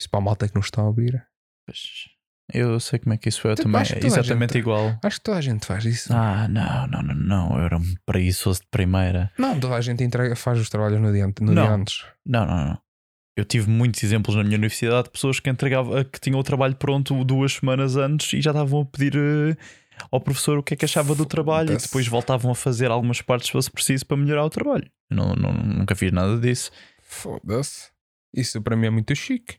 [0.00, 1.22] Isso para a malta que não está a ouvir.
[1.66, 2.08] Pois,
[2.54, 3.80] eu sei como é que isso é eu também.
[3.80, 4.98] É exatamente gente- igual.
[5.02, 6.12] Acho que toda a gente faz isso.
[6.12, 7.58] Ah, não, não, não, não.
[7.58, 9.30] Eu era um preguiçoso de primeira.
[9.38, 11.62] Não, toda a gente entrega, faz os trabalhos no dia, no Não.
[11.62, 12.04] dia antes.
[12.26, 12.78] Não, não, não.
[13.36, 16.74] Eu tive muitos exemplos na minha universidade de pessoas que entregavam, que tinham o trabalho
[16.76, 19.56] pronto duas semanas antes e já estavam a pedir eh,
[20.10, 23.22] ao professor o que é que achava do trabalho e depois voltavam a fazer algumas
[23.22, 24.90] partes se fosse preciso para melhorar o trabalho.
[25.10, 26.70] Não, não- nunca fiz nada disso.
[27.02, 27.90] Foda-se.
[28.34, 29.56] Isso para mim é muito chique.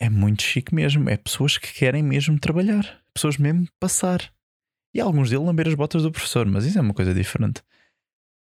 [0.00, 1.08] É muito chique mesmo.
[1.10, 2.98] É pessoas que querem mesmo trabalhar.
[3.12, 4.20] Pessoas mesmo passar.
[4.94, 7.62] E alguns deles lamber as botas do professor, mas isso é uma coisa diferente.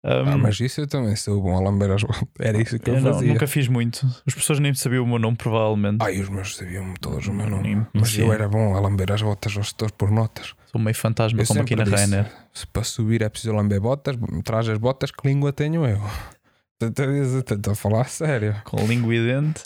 [0.02, 2.24] Ah, Ahm, mas isso eu também sou bom a lamber as voltas.
[2.40, 3.34] Era isso que eu, eu não- fazia.
[3.34, 4.06] nunca fiz muito.
[4.26, 5.98] Os professores nem sabiam o meu nome, provavelmente.
[6.02, 7.76] Ai, os meus sabiam todos o meu nome.
[7.76, 8.34] me Mas eu conhecia.
[8.34, 10.54] era bom a lamber as botas aos setores por notas.
[10.72, 12.32] Sou meio fantasma Eu como aqui na disse, Rainer.
[12.54, 16.00] Se para subir é preciso lamber botas, traz as botas, que língua tenho eu?
[16.82, 18.56] Estou a falar a sério.
[18.64, 19.64] Com língua e dente,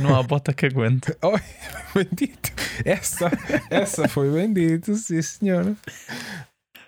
[0.00, 1.16] não há bota que aguente.
[1.94, 2.52] Bendito.
[2.84, 3.30] Essa,
[3.68, 5.76] essa foi bendito, sim senhor.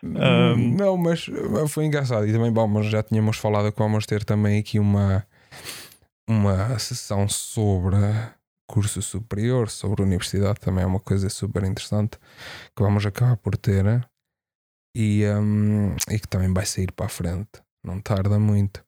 [0.02, 1.26] Um, Não, mas
[1.68, 2.26] foi engraçado.
[2.26, 5.26] E também, bom, mas já tínhamos falado que vamos ter também aqui uma,
[6.28, 7.96] uma sessão sobre
[8.66, 12.18] curso superior, sobre universidade, também é uma coisa super interessante
[12.74, 13.84] que vamos acabar por ter
[14.96, 17.62] e, um, e que também vai sair para a frente.
[17.84, 18.82] Não tarda muito.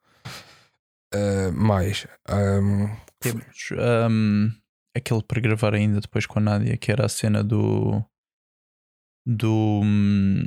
[1.14, 2.88] Uh, mais, um,
[3.32, 4.48] Temos ahm,
[4.96, 8.02] aquele para gravar ainda depois com a Nádia, que era a cena do.
[9.26, 9.80] do.
[9.84, 10.44] hum,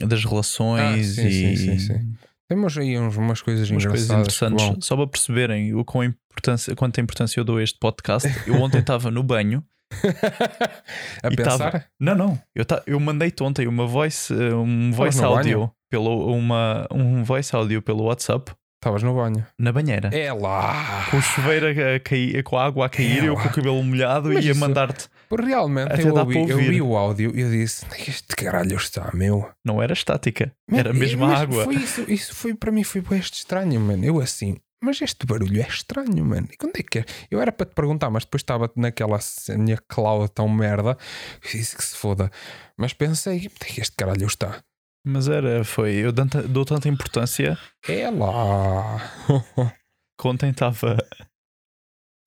[0.00, 1.32] das relações Ah, sim, e.
[1.32, 2.14] sim, sim, sim.
[2.48, 6.74] temos aí uns, umas coisas Umas coisas interessantes, vão- só para perceberem o quão importância,
[6.74, 8.28] quanta importância eu dou a este podcast.
[8.46, 9.64] Eu ontem estava no banho
[11.22, 11.58] a pensar.
[11.58, 12.42] tava- Não, não.
[12.54, 12.82] Eu, ta...
[12.86, 18.04] eu mandei-te ontem uma voice, eh, um voice audio pelo uma um voice audio pelo
[18.04, 18.52] WhatsApp
[18.82, 19.46] Estavas no banho.
[19.56, 20.08] na banheira.
[20.12, 21.06] É lá!
[21.08, 23.80] Com o chuveiro a cair, com a água a cair, É eu com o cabelo
[23.80, 25.08] molhado Mas e a mandar-te.
[25.30, 26.70] Realmente Até eu ouvi, eu ouvir.
[26.70, 29.48] vi o áudio e eu disse: "Onde é este caralho está, meu?
[29.64, 31.62] Não era estática, era mesmo a água.
[31.62, 34.04] Foi isso, isso foi para mim foi bué estranho, mano.
[34.04, 36.48] Eu assim, mas este barulho é estranho, mano.
[36.50, 37.04] E quando é que é?
[37.30, 39.20] Eu era para te perguntar, mas depois estava naquela
[39.56, 40.98] minha cloud tão merda.
[41.52, 42.28] Disse que se foda.
[42.76, 44.60] Mas pensei, onde é que este caralho está?
[45.04, 45.94] Mas era, foi.
[45.94, 49.00] Eu dou tanta- dou tanta importância É lá.
[50.24, 50.96] ontem estava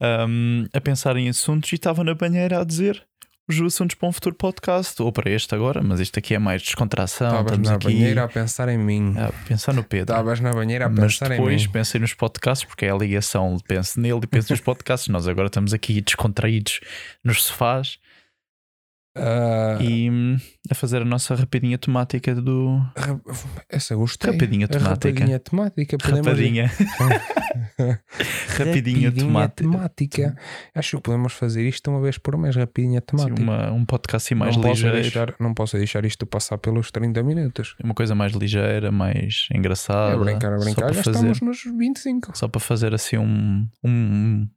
[0.01, 3.05] ahm, a pensar em assuntos e estava na banheira a dizer
[3.47, 6.63] os assuntos para um futuro podcast, ou para este agora, mas isto aqui é mais
[6.63, 7.27] descontração.
[7.41, 9.13] Estavas na aqui banheira a pensar em mim.
[9.19, 10.13] a pensar no Pedro.
[10.15, 11.71] Estavas na banheira a Mas pensar em depois mim.
[11.71, 15.07] pensei nos podcasts, porque é a ligação, penso nele e penso nos podcasts.
[15.09, 16.79] Nós agora estamos aqui descontraídos
[17.23, 17.99] nos sofás
[19.17, 20.37] Ah, e hum,
[20.69, 22.81] a fazer a nossa rapidinha temática do.
[23.69, 24.31] Essa gostei.
[24.31, 25.09] Rapadinha A temática.
[25.09, 25.97] Rapadinha temática.
[25.97, 26.71] podemos- Rapadinha.
[28.57, 29.63] rapidinha temática.
[29.63, 30.35] temática.
[30.73, 33.41] Acho que podemos fazer isto uma vez por mês, rapidinha Sim, temática.
[33.41, 34.95] uma- um podcast assim mais não, posso ligeiro.
[35.01, 37.75] deixar, não posso deixar isto passar pelos 30 minutos.
[37.83, 40.15] Uma coisa mais ligeira, mais engraçada.
[40.15, 40.93] É brincar, a só brincar.
[40.93, 42.37] Já fazer, estamos nos 25.
[42.37, 43.67] Só para fazer assim um.
[43.83, 44.47] um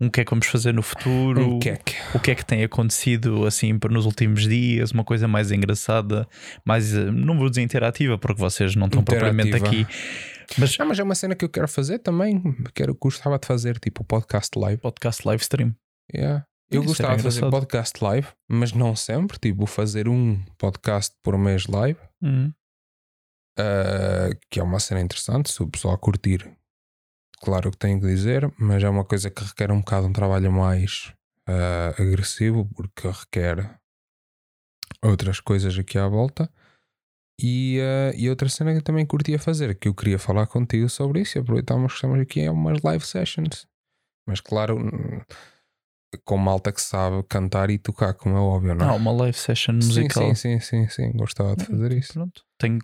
[0.00, 1.94] um que é que vamos fazer no futuro, Um queque.
[2.14, 6.28] o que é que tem acontecido assim nos últimos dias, uma coisa mais engraçada,
[6.64, 9.86] mais eh, não vou dizer interativa, porque vocês não estão propriamente aqui,
[10.58, 12.42] mas Ah, mas é uma cena que eu quero fazer também.
[12.74, 14.80] Quero, gostava de fazer tipo podcast live.
[14.82, 15.74] podcast live stream.
[16.14, 16.44] Yeah.
[16.70, 19.38] Eu Isso gostava de fazer podcast live, mas não sempre.
[19.38, 22.52] Tipo, fazer um podcast por mês live, Uhum.
[23.58, 25.50] ah, que é uma cena interessante.
[25.50, 26.48] Se o pessoal curtir,
[27.40, 30.50] claro que tenho que dizer, mas é uma coisa que requer um bocado um trabalho
[30.52, 31.12] mais
[31.46, 33.78] ah, agressivo, porque requer
[35.02, 36.50] outras coisas aqui à volta.
[37.40, 40.88] E, ah, e outra cena que eu também curtia fazer, que eu queria falar contigo
[40.88, 43.66] sobre isso, e aproveitarmos que estamos aqui, é umas live sessions.
[44.26, 45.20] Mas claro, hum,
[46.24, 48.88] com malta que sabe cantar e tocar, como é óbvio, não é?
[48.90, 50.34] Ah, uma live session Sim, musical.
[50.34, 52.14] Sim, sim, sim, sim, gostava de fazer isso.
[52.14, 52.42] Pronto.
[52.58, 52.78] Tenho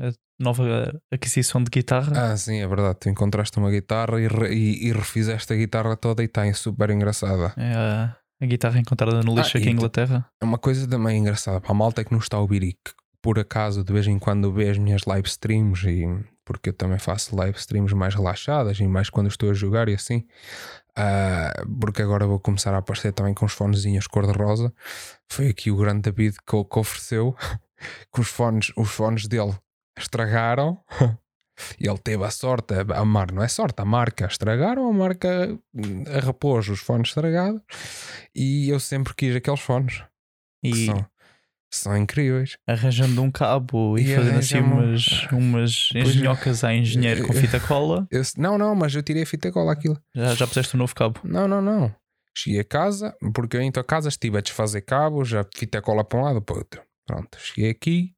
[0.00, 2.32] a nova aquisição de guitarra.
[2.32, 2.98] Ah, sim, é verdade.
[3.00, 6.90] Tu encontraste uma guitarra e, re- e, e refizeste a guitarra toda e está super
[6.90, 7.52] engraçada.
[7.56, 10.26] É a, a guitarra encontrada no lixo Ah, aqui em Inglaterra.
[10.40, 12.92] É uma coisa também engraçada para a malta que nos está a ouvir e que
[13.22, 16.06] por acaso de vez em quando vê as minhas live streams e
[16.44, 19.94] porque eu também faço live streams mais relaxadas e mais quando estou a jogar e
[19.94, 20.24] assim.
[20.94, 24.72] Ah, porque agora vou começar a aparecer também com os fonezinhos cor-de-rosa.
[25.28, 27.34] Foi aqui o grande David que, que ofereceu
[28.14, 29.54] que os fones, os fones dele
[29.98, 30.78] estragaram.
[31.80, 35.58] E ele teve a sorte, a mar, não é sorte, a marca estragaram, a marca
[35.74, 37.62] hum, arrapôs os fones estragados
[38.34, 40.02] e eu sempre quis aqueles fones
[40.62, 41.06] E são,
[41.72, 42.58] são incríveis.
[42.66, 48.06] arranjando um cabo e, E fazendo assim umas, umas engenhocas a engenheiro com fita cola.
[48.12, 49.98] Eu- não, não, mas eu tirei a fita cola aquilo.
[50.14, 51.20] Já, já puseste um novo cabo.
[51.24, 51.94] Não, não, não.
[52.36, 56.04] Cheguei a casa, porque eu em tua casa estive a desfazer cabos, a fita cola
[56.04, 56.82] para um lado para o outro.
[57.06, 58.12] Pronto, cheguei aqui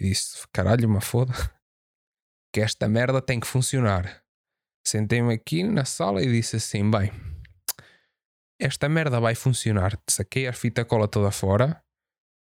[0.00, 1.32] e disse: caralho, uma foda,
[2.52, 4.22] que esta merda tem que funcionar.
[4.86, 7.12] Sentei-me aqui na sala e disse assim: bem,
[8.60, 9.98] esta merda vai funcionar.
[10.08, 11.82] Saquei a fita cola toda fora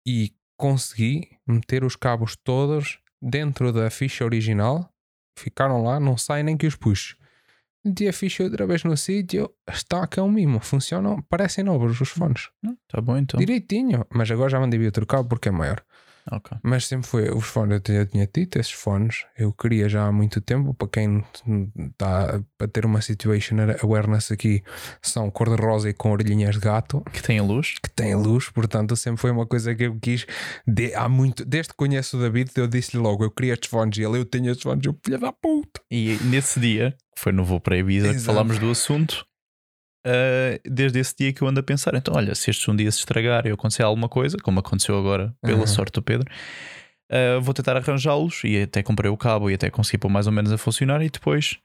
[0.06, 4.92] e consegui meter os cabos todos dentro da ficha original.
[5.38, 7.16] Ficaram lá, não sai nem que os puxe.
[7.84, 11.98] Meti a ficha outra vez no sítio, está que é um mimo, funcionam, parecem novos
[11.98, 12.50] os fones.
[12.86, 13.40] Tá bom então.
[13.40, 15.82] Direitinho, mas agora já mandei vir outro cabo porque é maior.
[16.30, 16.56] Ok.
[16.62, 20.06] Mas sempre foi os fones, eu tinha, eu tinha dito, esses fones, eu queria já
[20.06, 21.24] há muito tempo, para quem
[21.90, 24.62] está a ter uma situational awareness aqui,
[25.02, 27.74] são cor-de-rosa e com orelhinhas de gato, Que tem luz.
[27.82, 30.26] que têm luz, portanto sempre foi uma coisa que eu quis,
[30.66, 33.98] de, há muito, desde que conheço o David, eu disse-lhe logo, eu queria estes fones,
[33.98, 35.80] e ele, eu tenho estes fones, eu, filha da puta.
[35.90, 39.26] E nesse dia, que foi no voo para Ibiza, que falámos do assunto.
[40.06, 42.90] Ah, desde esse dia que eu ando a pensar, então olha, se estes um dia
[42.90, 45.66] se estragarem ou acontecer alguma coisa, como aconteceu agora, pela Uhum.
[45.66, 46.30] sorte do Pedro,
[47.10, 50.32] ah, vou tentar arranjá-los e até comprei o cabo e até consegui pôr mais ou
[50.32, 51.58] menos a funcionar e depois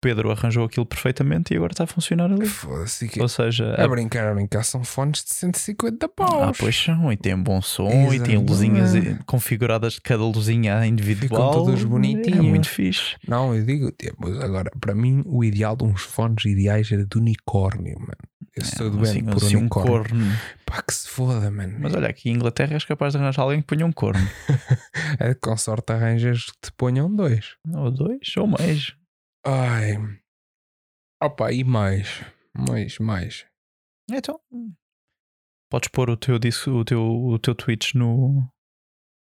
[0.00, 2.46] Pedro arranjou aquilo perfeitamente e agora está a funcionar ali.
[2.46, 6.42] Foda-se, que- Ou seja, A brincar, a brincar, são fones de 150 paus.
[6.42, 8.92] ah, pois são, e tem bom som e tem luzinhas
[9.26, 11.50] configuradas de cada luzinha individual.
[11.52, 12.44] todos É bonitinhos.
[12.46, 13.16] muito fixe.
[13.26, 17.18] Não, eu digo, tipo, agora, para mim, o ideal de uns fones ideais era de
[17.18, 18.16] unicórnio, mano.
[18.56, 19.92] Eu sou doente Assim, por assim, um unicórnio.
[20.08, 20.32] corno.
[20.66, 21.76] Pá, que se foda, mano.
[21.80, 24.20] Mas olha, aqui em Inglaterra és capaz de arranjar alguém que ponha um corno.
[25.20, 27.56] É com sorte arranjas que te ponham dois.
[27.72, 28.94] ou dois, ou mais.
[29.44, 29.96] Ai.
[31.22, 32.24] Opa, e mais?
[32.56, 33.46] Mais, mais.
[34.10, 34.40] Então,
[35.70, 38.48] podes pôr o teu, disco, o teu, o teu Twitch no,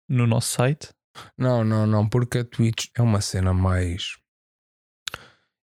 [0.07, 0.89] no nosso site.
[1.37, 4.17] Não, não, não, porque a Twitch é uma cena mais.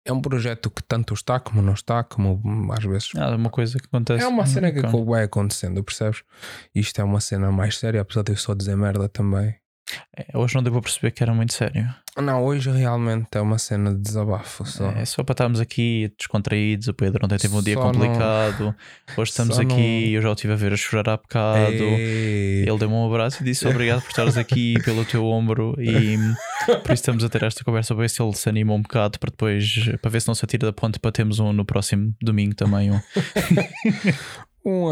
[0.07, 3.09] É um projeto que tanto está como não está, como hum, às vezes.
[3.15, 4.23] Ah, é uma coisa que acontece.
[4.23, 6.23] É uma cena que vai acontecendo, percebes?
[6.75, 9.59] Isto é uma cena mais séria, apesar de eu só dizer merda também.
[10.15, 11.87] É, hoje não deu para perceber que era muito sério.
[12.17, 14.89] Não, hoje realmente é uma cena de desabafo só.
[14.91, 16.87] É só para estarmos aqui descontraídos.
[16.87, 18.73] O Pedro ontem teve um dia Só não- complicado.
[19.17, 19.73] Hoje estamos só aqui.
[19.73, 21.71] não- Eu já o estive a ver a chorar há bocado.
[21.73, 22.61] Ei.
[22.67, 26.17] Ele deu-me um abraço e disse obrigado por estares aqui pelo teu ombro e
[26.65, 29.19] por isso estamos a ter esta conversa para ver se ele se anima um bocado
[29.19, 32.13] para depois para ver se não se atira da ponte para termos um no próximo
[32.21, 32.99] domingo também um.
[34.65, 34.87] Um,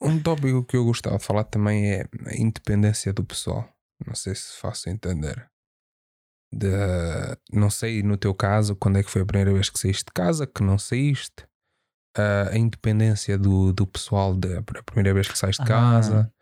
[0.00, 3.68] um tópico que eu gostava de falar também é a independência do pessoal.
[4.06, 5.46] Não sei se faço entender.
[6.54, 6.68] De,
[7.52, 10.12] não sei no teu caso quando é que foi a primeira vez que saíste de
[10.12, 11.44] casa, que não saíste.
[12.18, 15.74] Uh, a independência do, do pessoal de, a primeira vez que saíste de Ah.
[15.74, 16.32] casa.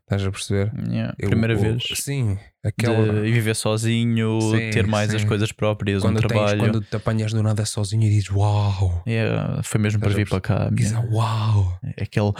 [0.00, 0.72] Estás a perceber?
[0.88, 3.22] Yeah, Eu- Primeira o- vez Sim, aquela.
[3.22, 5.28] de viver sozinho, Sim, ter mais as sim.
[5.28, 6.58] coisas próprias, quando, um tens, trabalho.
[6.58, 9.04] quando te apanhas do nada sozinho e dizes uau!
[9.06, 10.66] Yeah, foi mesmo para Estás a vir para cá.
[10.66, 11.78] a Dizes minha- uau!
[11.96, 12.32] É aquele.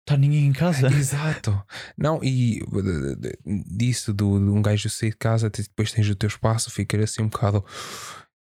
[0.00, 0.88] Está ninguém em casa.
[0.92, 1.62] Exato.
[1.96, 2.60] Não, e
[3.66, 7.22] disso, do, de um gajo sair de casa, depois tens o teu espaço, ficar assim
[7.22, 7.64] um bocado.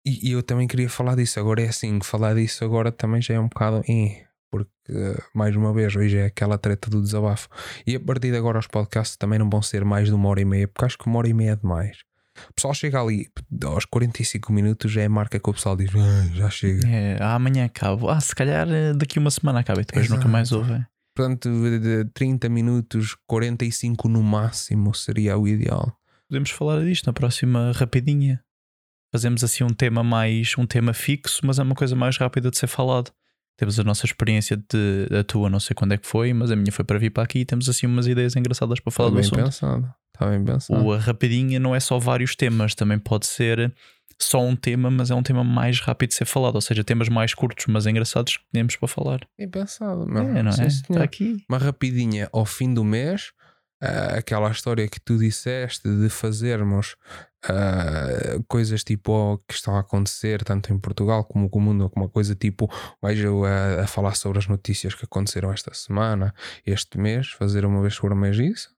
[0.06, 1.40] E, e eu também queria falar disso.
[1.40, 3.84] Agora é assim, falar disso agora também já é um bocado.
[3.90, 7.50] eh, porque, mais uma vez, hoje é aquela treta do desabafo.
[7.86, 10.40] E a partir de agora, os podcasts também não vão ser mais de uma hora
[10.40, 11.98] e meia, porque acho que uma hora e meia é demais.
[12.50, 13.28] O pessoal chega ali
[13.66, 16.88] aos 45 minutos, já é a marca que o pessoal diz: "Ah, já chega.
[16.88, 18.10] É, amanhã acabo.
[18.10, 20.30] Ah, se calhar eh, daqui uma semana acaba e depois nunca Exato.
[20.30, 20.86] mais ouve.
[21.18, 21.50] Portanto,
[21.80, 25.92] de 30 minutos, 45 no máximo seria o ideal.
[26.30, 28.40] Podemos falar disto na próxima rapidinha.
[29.12, 32.58] Fazemos assim um tema mais um tema fixo, mas é uma coisa mais rápida de
[32.60, 33.12] ser falado.
[33.58, 36.56] Temos a nossa experiência de a tua, não sei quando é que foi, mas a
[36.56, 39.16] minha foi para vir para aqui e temos assim umas ideias engraçadas para falar Está
[39.16, 39.44] do bem assunto.
[39.44, 39.94] pensado.
[40.14, 40.84] Está bem pensado.
[40.86, 43.74] O a rapidinha não é só vários temas, também pode ser
[44.20, 47.10] só um tema, mas é um tema mais rápido de ser falado, ou seja, temas
[47.10, 49.28] mais curtos, mas engraçados que temos para falar.
[49.38, 50.08] Bem pensado.
[50.08, 50.24] meu.
[50.24, 50.68] é, não Sim, é?
[50.68, 51.44] Está aqui.
[51.48, 53.32] Uma rapidinha ao fim do mês.
[53.82, 56.96] ah, aquela história que tu disseste de fazermos
[57.48, 62.06] ah, coisas tipo oh, que estão a acontecer tanto em Portugal como no mundo, como
[62.06, 62.68] uma coisa tipo
[63.02, 66.34] vejo a, a falar sobre as notícias que aconteceram esta semana,
[66.66, 68.77] este mês, fazer uma vez por mês isso.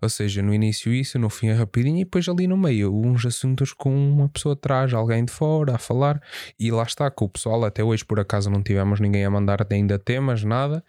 [0.00, 3.24] Ou seja, no início isso, no fim é rapidinho e depois ali no meio uns
[3.24, 6.20] assuntos com uma pessoa atrás, alguém de fora a falar
[6.58, 7.64] e lá está com o pessoal.
[7.64, 10.84] Até hoje por acaso não tivemos ninguém a mandar ainda temas, nada.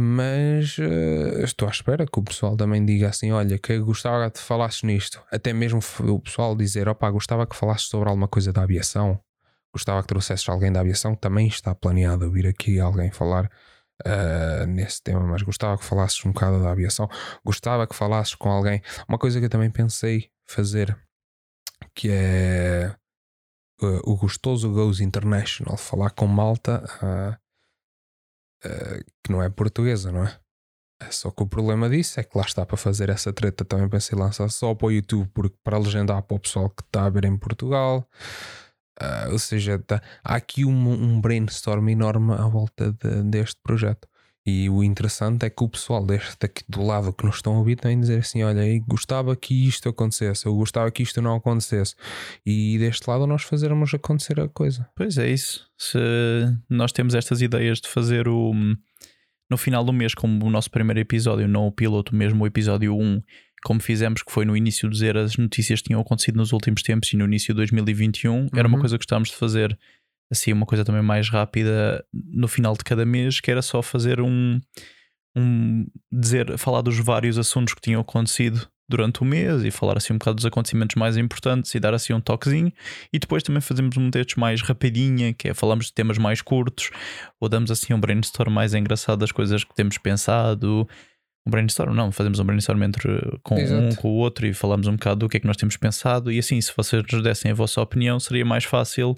[0.00, 4.38] Mas eh, estou à espera que o pessoal também diga assim: olha, que gostava que
[4.38, 5.20] falasses nisto.
[5.28, 9.20] Até mesmo o pessoal dizer: opá, gostava que falasses sobre alguma coisa da aviação.
[9.72, 11.16] Gostava que trouxesses alguém da aviação.
[11.16, 13.50] Também está planeado vir aqui alguém falar
[14.04, 17.08] eh, nesse tema, mas gostava que falasses um bocado da aviação.
[17.44, 18.82] Gostava que falasses com alguém.
[19.08, 20.96] Uma coisa que eu também pensei fazer,
[21.94, 22.94] que é
[23.82, 26.84] eh, o Gostoso Goes International, falar com malta.
[28.64, 30.40] eh, que não é portuguesa, não é?
[31.10, 33.64] Só que o problema disso é que lá está para fazer essa treta.
[33.64, 37.04] Também pensei lançar só para o YouTube, porque para legendar para o pessoal que está
[37.06, 38.08] a ver em Portugal.
[39.00, 44.08] Ah, ou seja, tá- há aqui um, um brainstorm enorme à volta de- deste projeto.
[44.46, 47.58] E o interessante é que o pessoal deste aqui do lado que nos estão a
[47.58, 51.36] ouvir também dizer assim: olha, eu gostava que isto acontecesse, eu gostava que isto não
[51.36, 51.94] acontecesse.
[52.46, 54.88] E deste lado nós fazermos acontecer a coisa.
[54.96, 55.66] Pois é isso.
[55.76, 55.98] Se
[56.68, 58.52] nós temos estas ideias de fazer o
[59.50, 62.94] no final do mês, como o nosso primeiro episódio, não o piloto, mesmo o episódio
[62.96, 63.22] 1,
[63.68, 66.82] como fizemos, que foi no início de dizer as notícias que tinham acontecido nos últimos
[66.82, 68.80] tempos e no início de 2021, era uma Uhum.
[68.80, 69.78] coisa que gostávamos de fazer
[70.32, 74.22] assim, uma coisa também mais rápida no final de cada mês, que era só fazer
[74.22, 74.58] um,
[75.36, 80.14] um dizer, falar dos vários assuntos que tinham acontecido durante o mês e falar assim
[80.14, 82.72] um bocado dos acontecimentos mais importantes e dar assim um toquezinho
[83.12, 86.88] e depois também fazemos um destes mais rapidinha, que é falamos de temas mais curtos
[87.38, 90.88] ou damos assim um brainstorm mais engraçado das coisas que temos pensado
[91.48, 93.96] um brainstorm, não, fazemos um brainstorm entre com um, Exato.
[93.96, 96.38] com o outro e falamos um bocado do que é que nós temos pensado e
[96.38, 99.14] assim, se vocês nos dessem a vossa opinião, seria mais fácil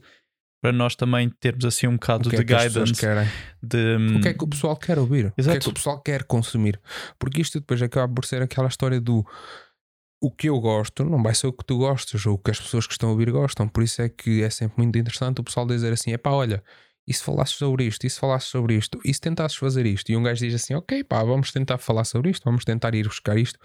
[0.62, 2.92] para nós também termos assim um O bocado de é pessoas guidance
[3.62, 5.26] de O que é que o pessoal quer ouvir?
[5.26, 5.58] O que é Exato.
[5.58, 6.80] que o pessoal quer consumir?
[7.18, 9.26] Porque isto depois acaba por ser aquela história do
[10.22, 12.60] o que eu gosto não vai ser o que tu gostas ou o que as
[12.60, 13.66] pessoas que estão a ouvir gostam.
[13.66, 16.62] Por isso é que é sempre muito interessante o pessoal dizer assim: é pá, olha,
[17.10, 20.12] e se falasses sobre isto, e se falasses sobre isto, e se tentasses fazer isto?
[20.12, 23.08] E um gajo diz assim: ok, pá, vamos tentar falar sobre isto, vamos tentar ir
[23.08, 23.58] buscar isto,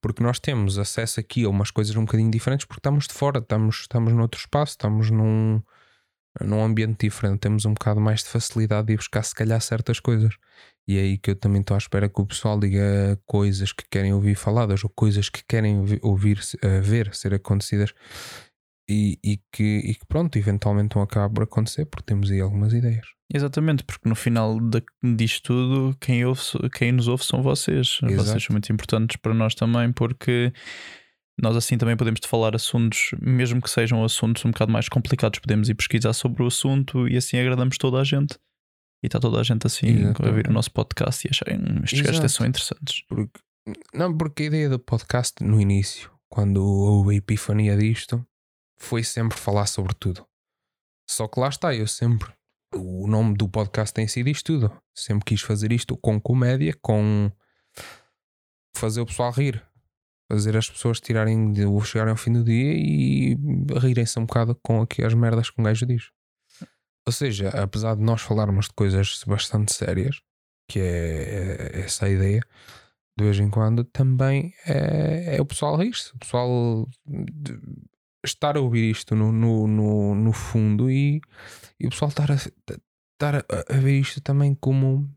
[0.00, 3.40] porque nós temos acesso aqui a umas coisas um bocadinho diferentes, porque estamos de fora,
[3.40, 5.60] estamos, estamos noutro espaço, estamos num,
[6.40, 10.00] num ambiente diferente, temos um bocado mais de facilidade de ir buscar, se calhar, certas
[10.00, 10.34] coisas.
[10.86, 13.84] E é aí que eu também estou à espera que o pessoal diga coisas que
[13.90, 17.92] querem ouvir faladas ou coisas que querem vi- ouvir, eh, ver ser acontecidas
[18.88, 22.72] e, e que, e que, pronto, eventualmente vão acabar por acontecer porque temos aí algumas
[22.72, 23.06] ideias.
[23.32, 24.80] Exatamente, porque no final da-
[25.14, 26.40] disto tudo, quem, ouve,
[26.74, 27.98] quem nos ouve são vocês.
[28.02, 28.14] Exato.
[28.16, 30.50] Vocês são muito importantes para nós também, porque
[31.40, 35.38] nós assim também podemos te falar assuntos, mesmo que sejam assuntos um bocado mais complicados,
[35.40, 38.38] podemos ir pesquisar sobre o assunto e assim agradamos toda a gente.
[39.02, 40.50] E está toda a gente assim a ouvir Exatamente.
[40.50, 42.28] o nosso podcast e acharem "Hum, estes gajos Exato.
[42.30, 43.02] são interessantes.
[43.06, 43.40] Porque,
[43.94, 48.26] não, porque a ideia do podcast no início, quando houve a epifania disto,
[48.78, 50.26] foi sempre falar sobre tudo.
[51.08, 52.32] Só que lá está, eu sempre.
[52.74, 54.82] O nome do podcast tem sido isto tudo.
[54.94, 57.30] Sempre quis fazer isto com comédia, com
[58.76, 59.66] fazer o pessoal rir.
[60.30, 63.36] Fazer as pessoas tirarem de, ou chegarem ao fim do dia e
[63.80, 66.10] rirem-se um bocado com aqui as merdas que um gajo diz.
[67.06, 70.20] Ou seja, apesar de nós falarmos de coisas bastante sérias,
[70.70, 72.42] que é, é essa ideia,
[73.18, 76.86] de vez em quando também é, é o pessoal rir-se, o pessoal
[78.24, 81.20] estar a ouvir isto no, no, no, no fundo e,
[81.78, 85.08] e o pessoal estar a, estar a, a ver isto também como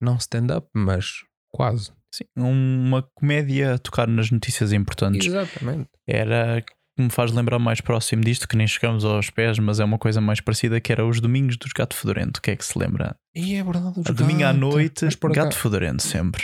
[0.00, 1.92] não stand-up, mas quase.
[2.14, 5.26] Sim, uma comédia a tocar nas notícias importantes.
[5.26, 5.90] Exatamente.
[6.06, 9.84] Era que me faz lembrar mais próximo disto, que nem chegamos aos pés, mas é
[9.84, 12.38] uma coisa mais parecida, que era os domingos dos gato fedorento.
[12.38, 13.14] O que é que se lembra?
[13.34, 16.42] E é verdade, os A domingo à noite, gato acaso- fedorento sempre.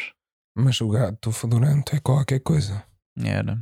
[0.57, 2.85] mas o gato fedorento é qualquer coisa.
[3.19, 3.59] Era.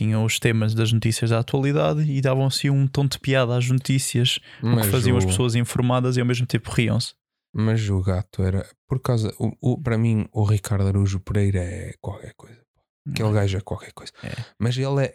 [0.00, 3.68] Tinham os temas das notícias da atualidade e davam assim um tom de piada às
[3.68, 7.14] notícias, o que faziam o- as pessoas informadas e ao mesmo tempo riam-se.
[7.54, 8.68] Mas o gato era.
[8.86, 9.32] Por causa.
[9.38, 12.60] O, o- para mim, o Ricardo Araújo Pereira é qualquer coisa.
[13.08, 14.12] Aquele gajo é qualquer coisa.
[14.22, 14.32] É.
[14.60, 15.14] Mas ele é.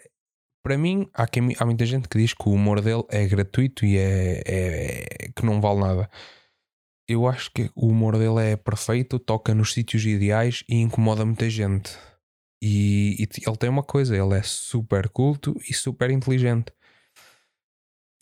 [0.64, 3.84] Para mim, há, quem, há muita gente que diz que o humor dele é gratuito
[3.84, 6.10] e é, é- que não vale nada.
[7.08, 11.50] Eu acho que o humor dele é perfeito, toca nos sítios ideais e incomoda muita
[11.50, 11.96] gente.
[12.62, 16.72] E, e ele tem uma coisa: ele é super culto e super inteligente.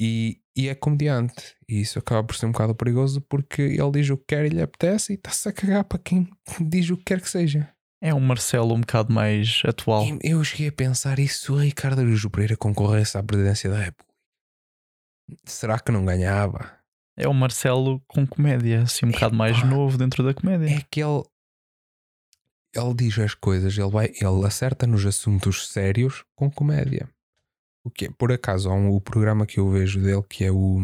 [0.00, 1.54] E, e é comediante.
[1.68, 4.48] E isso acaba por ser um bocado perigoso porque ele diz o que quer e
[4.48, 6.26] lhe apetece e está-se a cagar para quem
[6.58, 7.68] diz o que quer que seja.
[8.02, 10.06] É um Marcelo um bocado mais atual.
[10.06, 14.14] E eu cheguei a pensar isso o Ricardo Araújo Pereira concorresse à presidência da República.
[15.44, 16.72] Será que não ganhava?
[17.14, 20.76] É um Marcelo com comédia, assim um bocado mais novo dentro da comédia.
[20.76, 21.22] É que ele
[22.74, 27.08] ele diz as coisas, ele vai, ele acerta nos assuntos sérios com comédia.
[27.84, 30.52] O que é, por acaso há um o programa que eu vejo dele que é
[30.52, 30.80] o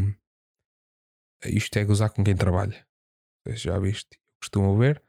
[1.45, 2.87] Isto é gozar com quem trabalha.
[3.49, 4.17] Já viste?
[4.17, 5.03] Eu costumo ver,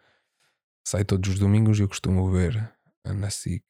[0.85, 2.71] sai todos os domingos e eu costumo ver
[3.05, 3.63] na SIC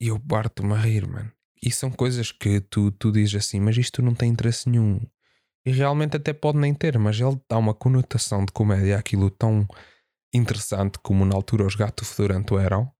[0.00, 1.32] e eu parto-me a rir, mano.
[1.62, 5.00] E são coisas que tu, tu dizes assim, mas isto não tem interesse nenhum.
[5.64, 9.66] E realmente até pode nem ter, mas ele dá uma conotação de comédia àquilo tão
[10.36, 12.90] interessante como na altura os gato fedorento eram,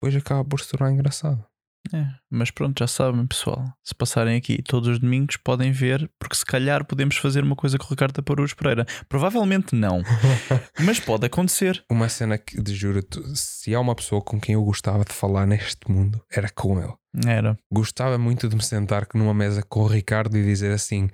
[0.00, 1.44] depois acaba por se tornar engraçado.
[1.92, 3.64] É, mas pronto, já sabem, pessoal.
[3.82, 7.76] Se passarem aqui todos os domingos, podem ver, porque se calhar podemos fazer uma coisa
[7.76, 8.86] com o Ricardo Aparus Pereira.
[9.08, 10.02] Provavelmente não,
[10.78, 11.84] mas pode acontecer.
[11.90, 13.04] Uma cena que, de juro,
[13.34, 16.94] se há uma pessoa com quem eu gostava de falar neste mundo, era com ele.
[17.26, 17.58] Era.
[17.70, 21.10] Gostava muito de me sentar numa mesa com o Ricardo e dizer assim: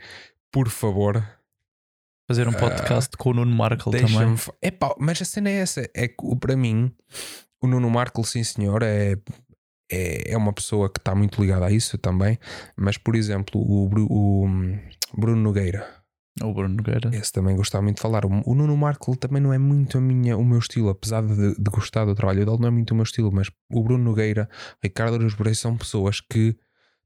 [0.53, 1.27] por favor,
[2.29, 4.37] Fazer um podcast com o Nuno Markle também.
[4.61, 6.93] Epá, mas a cena é essa: é que para mim,
[7.59, 9.17] o Nuno Marco, sim senhor, é.
[9.91, 12.39] É, é uma pessoa que está muito ligada a isso também,
[12.77, 14.47] mas por exemplo, o, o
[15.17, 15.87] Bruno Nogueira,
[16.43, 17.11] O Bruno Nogueira.
[17.15, 18.27] Esse também gostava muito de falar.
[18.27, 21.55] O, o Nuno Marco também não é muito a minha, o meu estilo, apesar de,
[21.55, 23.33] de gostar do trabalho dele, não é muito o meu estilo.
[23.33, 24.47] Mas o Bruno Nogueira,
[24.83, 26.55] Ricardo Aruz são pessoas que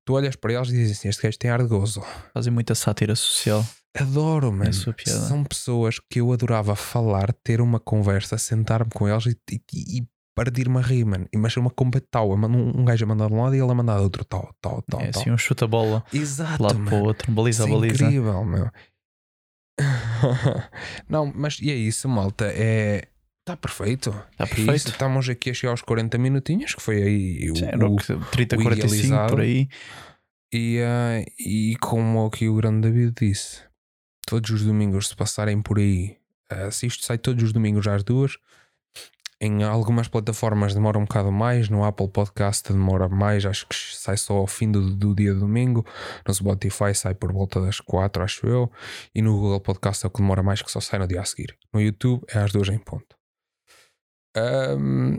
[0.05, 2.03] tu olhas para eles e dizes assim: Este gajo tem ar de gozo.
[2.35, 3.65] Fazem muita sátira social.
[3.97, 4.71] Adoro, mano.
[4.71, 5.21] a sua piada.
[5.21, 10.07] São pessoas que eu adorava falar, ter uma conversa, sentar-me com eles e, e, e
[10.35, 11.27] partir-me a rir, mano.
[11.33, 13.71] E mas uma compra tal, um, um gajo a mandar de um lado e ele
[13.71, 15.01] a mandar do outro, tal, tal, tal.
[15.01, 15.21] é tal.
[15.21, 16.91] assim um chuta-bola Exato, de lado mano.
[16.91, 18.05] para o outro, baliza é baliza.
[18.05, 18.71] incrível, meu.
[21.09, 22.47] não, mas e é isso, malta.
[22.47, 23.09] É.
[23.47, 24.11] Está perfeito.
[24.11, 24.75] Está É perfeito.
[24.75, 27.97] isso, Estamos aqui a chegar aos 40 minutinhos, que foi aí o, era o o-
[27.97, 29.33] que 30, o 45 idealizado.
[29.33, 29.69] por aí.
[30.55, 33.61] e, ah, e como aqui o grande David disse,
[34.27, 36.17] todos os domingos, se passarem por aí,
[36.51, 38.37] ah, se isto sai todos os domingos às duas,
[39.41, 44.17] em algumas plataformas demora um bocado mais, no Apple Podcast demora mais, acho que sai
[44.17, 45.85] só ao fim do, do dia domingo,
[46.27, 48.71] no Spotify sai por volta das quatro, acho eu,
[49.13, 51.25] e no Google Podcast é o que demora mais, que só sai no dia a
[51.25, 51.59] seguir.
[51.75, 53.17] No YouTube é às duas em ponto.
[54.37, 55.19] Ahm,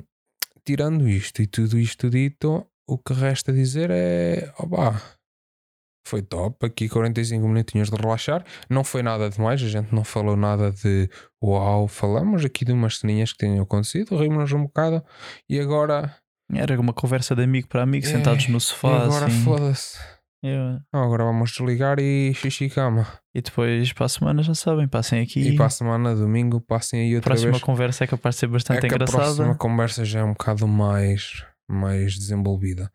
[0.64, 5.02] tirando isto e tudo isto dito, o que resta dizer é: opá,
[6.06, 6.66] foi top.
[6.66, 8.44] Aqui 45 minutinhos de relaxar.
[8.70, 11.10] Não foi nada demais, a gente não falou nada de
[11.44, 11.88] uau.
[11.88, 15.04] Falamos aqui de umas ceninhas que tenham acontecido, rimos um bocado
[15.50, 16.16] e agora.
[16.54, 19.04] Era uma conversa de amigo para amigo, sentados no sofá.
[19.04, 19.44] agora assim.
[19.44, 19.98] foda-se.
[20.46, 20.78] É.
[20.92, 23.08] Não, Agora vamos desligar e xixi cama.
[23.34, 25.40] E depois para a semana já sabem, passem aqui.
[25.40, 27.64] E, para a semana, domingo, passem aí a outra próxima vez.
[27.64, 29.24] conversa é capaz de ser bastante é que a engraçada.
[29.24, 32.92] próxima conversa já é um bocado mais, mais desenvolvida.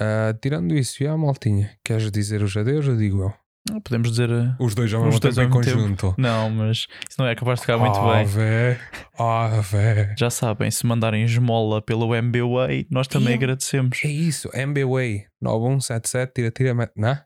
[0.00, 2.86] Ah, tirando isso, e a maltinha, queres dizer os adeus?
[2.86, 3.34] Eu digo eu.
[3.82, 4.30] Podemos dizer.
[4.30, 6.14] uh, Os dois ao mesmo tempo em conjunto.
[6.16, 8.24] Não, mas isso não é capaz de ficar muito ah, bem.
[8.24, 8.80] Vé.
[9.18, 10.14] Ah, vé.
[10.18, 14.00] Já sabem, se mandarem esmola pelo MBWay, nós também Ih, agradecemos.
[14.04, 16.92] É isso, MBWay 9177, tira, tira.
[16.96, 17.18] Não?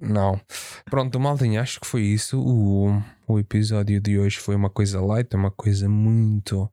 [0.00, 0.40] Não.
[0.90, 2.40] Pronto, maltinha, acho que foi isso.
[2.40, 6.68] O, o episódio de hoje foi uma coisa light, uma coisa muito.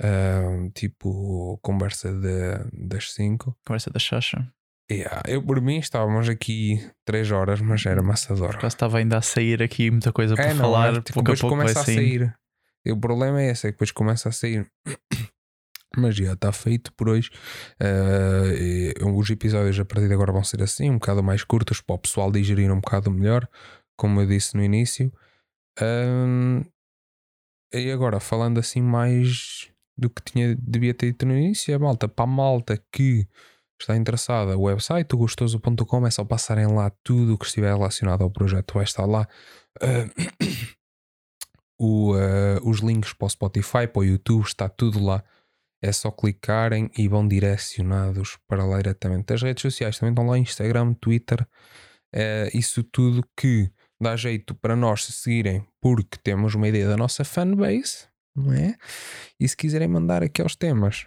[0.00, 3.56] Ah, tipo, conversa de, das 5.
[3.66, 4.52] Conversa da Chacha.
[4.90, 8.48] Yeah, eu por mim estávamos aqui 3 horas, mas era amassador.
[8.48, 10.92] Por acaso estava ainda a sair aqui muita coisa para É, falar.
[10.92, 12.34] mas, tipo, pouco a depois pouco vai começa a sair.
[12.84, 14.66] E o problema é esse, é que depois começa a sair.
[15.96, 17.30] Mas já está feito por hoje.
[18.58, 21.94] E os episódios a partir de agora vão ser assim, um bocado mais curtos para
[21.94, 23.46] o pessoal digerir um bocado melhor,
[23.96, 25.12] como eu disse no início.
[25.78, 26.62] Ahm,
[27.74, 32.08] e agora, falando assim mais do que tinha, devia ter dito no início, é malta,
[32.08, 33.26] para a malta que
[33.80, 38.30] está interessada, o website, gostoso.com, é só passarem lá tudo o que estiver relacionado ao
[38.30, 39.26] projeto, vai estar lá.
[39.80, 40.08] Ah,
[41.78, 45.22] o, ah, os links para o Spotify, para o YouTube, está tudo lá.
[45.82, 49.32] É só clicarem e vão direcionados para lá diretamente.
[49.32, 51.44] As redes sociais também estão lá: Instagram, Twitter,
[52.14, 53.68] é isso tudo que
[54.00, 58.76] dá jeito para nós se seguirem, porque temos uma ideia da nossa fanbase, não é?
[59.38, 61.06] E se quiserem mandar aqueles temas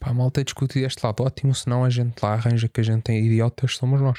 [0.00, 3.02] Pá, a malta discutir este lado, ótimo, senão a gente lá arranja que a gente
[3.02, 4.18] tem idiotas, somos nós.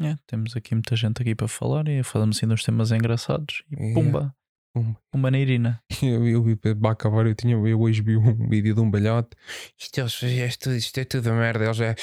[0.00, 3.90] É, temos aqui muita gente aqui para falar e falamos assim dos temas engraçados e
[3.90, 3.94] É.
[3.94, 4.34] pumba,
[4.72, 4.96] Pumba.
[5.10, 5.82] pumba na irina.
[6.02, 9.30] Eu, eu vi para acabar, eu, tinha, eu hoje vi um vídeo de um balhote.
[9.78, 11.94] Isto, é- isto, isto é tudo merda, eles é,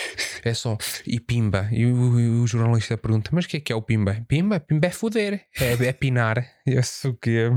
[0.44, 0.78] é só.
[1.08, 1.68] E pimba.
[1.72, 4.24] E o, e o jornalista pergunta: Mas o que é que é o pimba?
[4.28, 4.60] Pimba?
[4.60, 6.46] Pimba é foder, é, é pinar.
[6.66, 7.50] E eu sei o quê?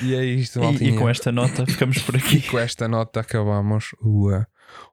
[0.00, 2.42] E é isto, E, e com esta nota ficamos por E aqui.
[2.48, 4.46] com esta nota acabamos o, uh,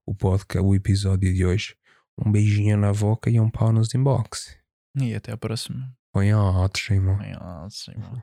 [0.06, 1.76] o podcast, o episódio de hoje.
[2.18, 4.58] Um beijinho na boca e um pau nos inbox.
[5.00, 5.96] E até a próxima.
[6.12, 7.18] Põe ótimo.
[7.70, 8.22] Sim, mano.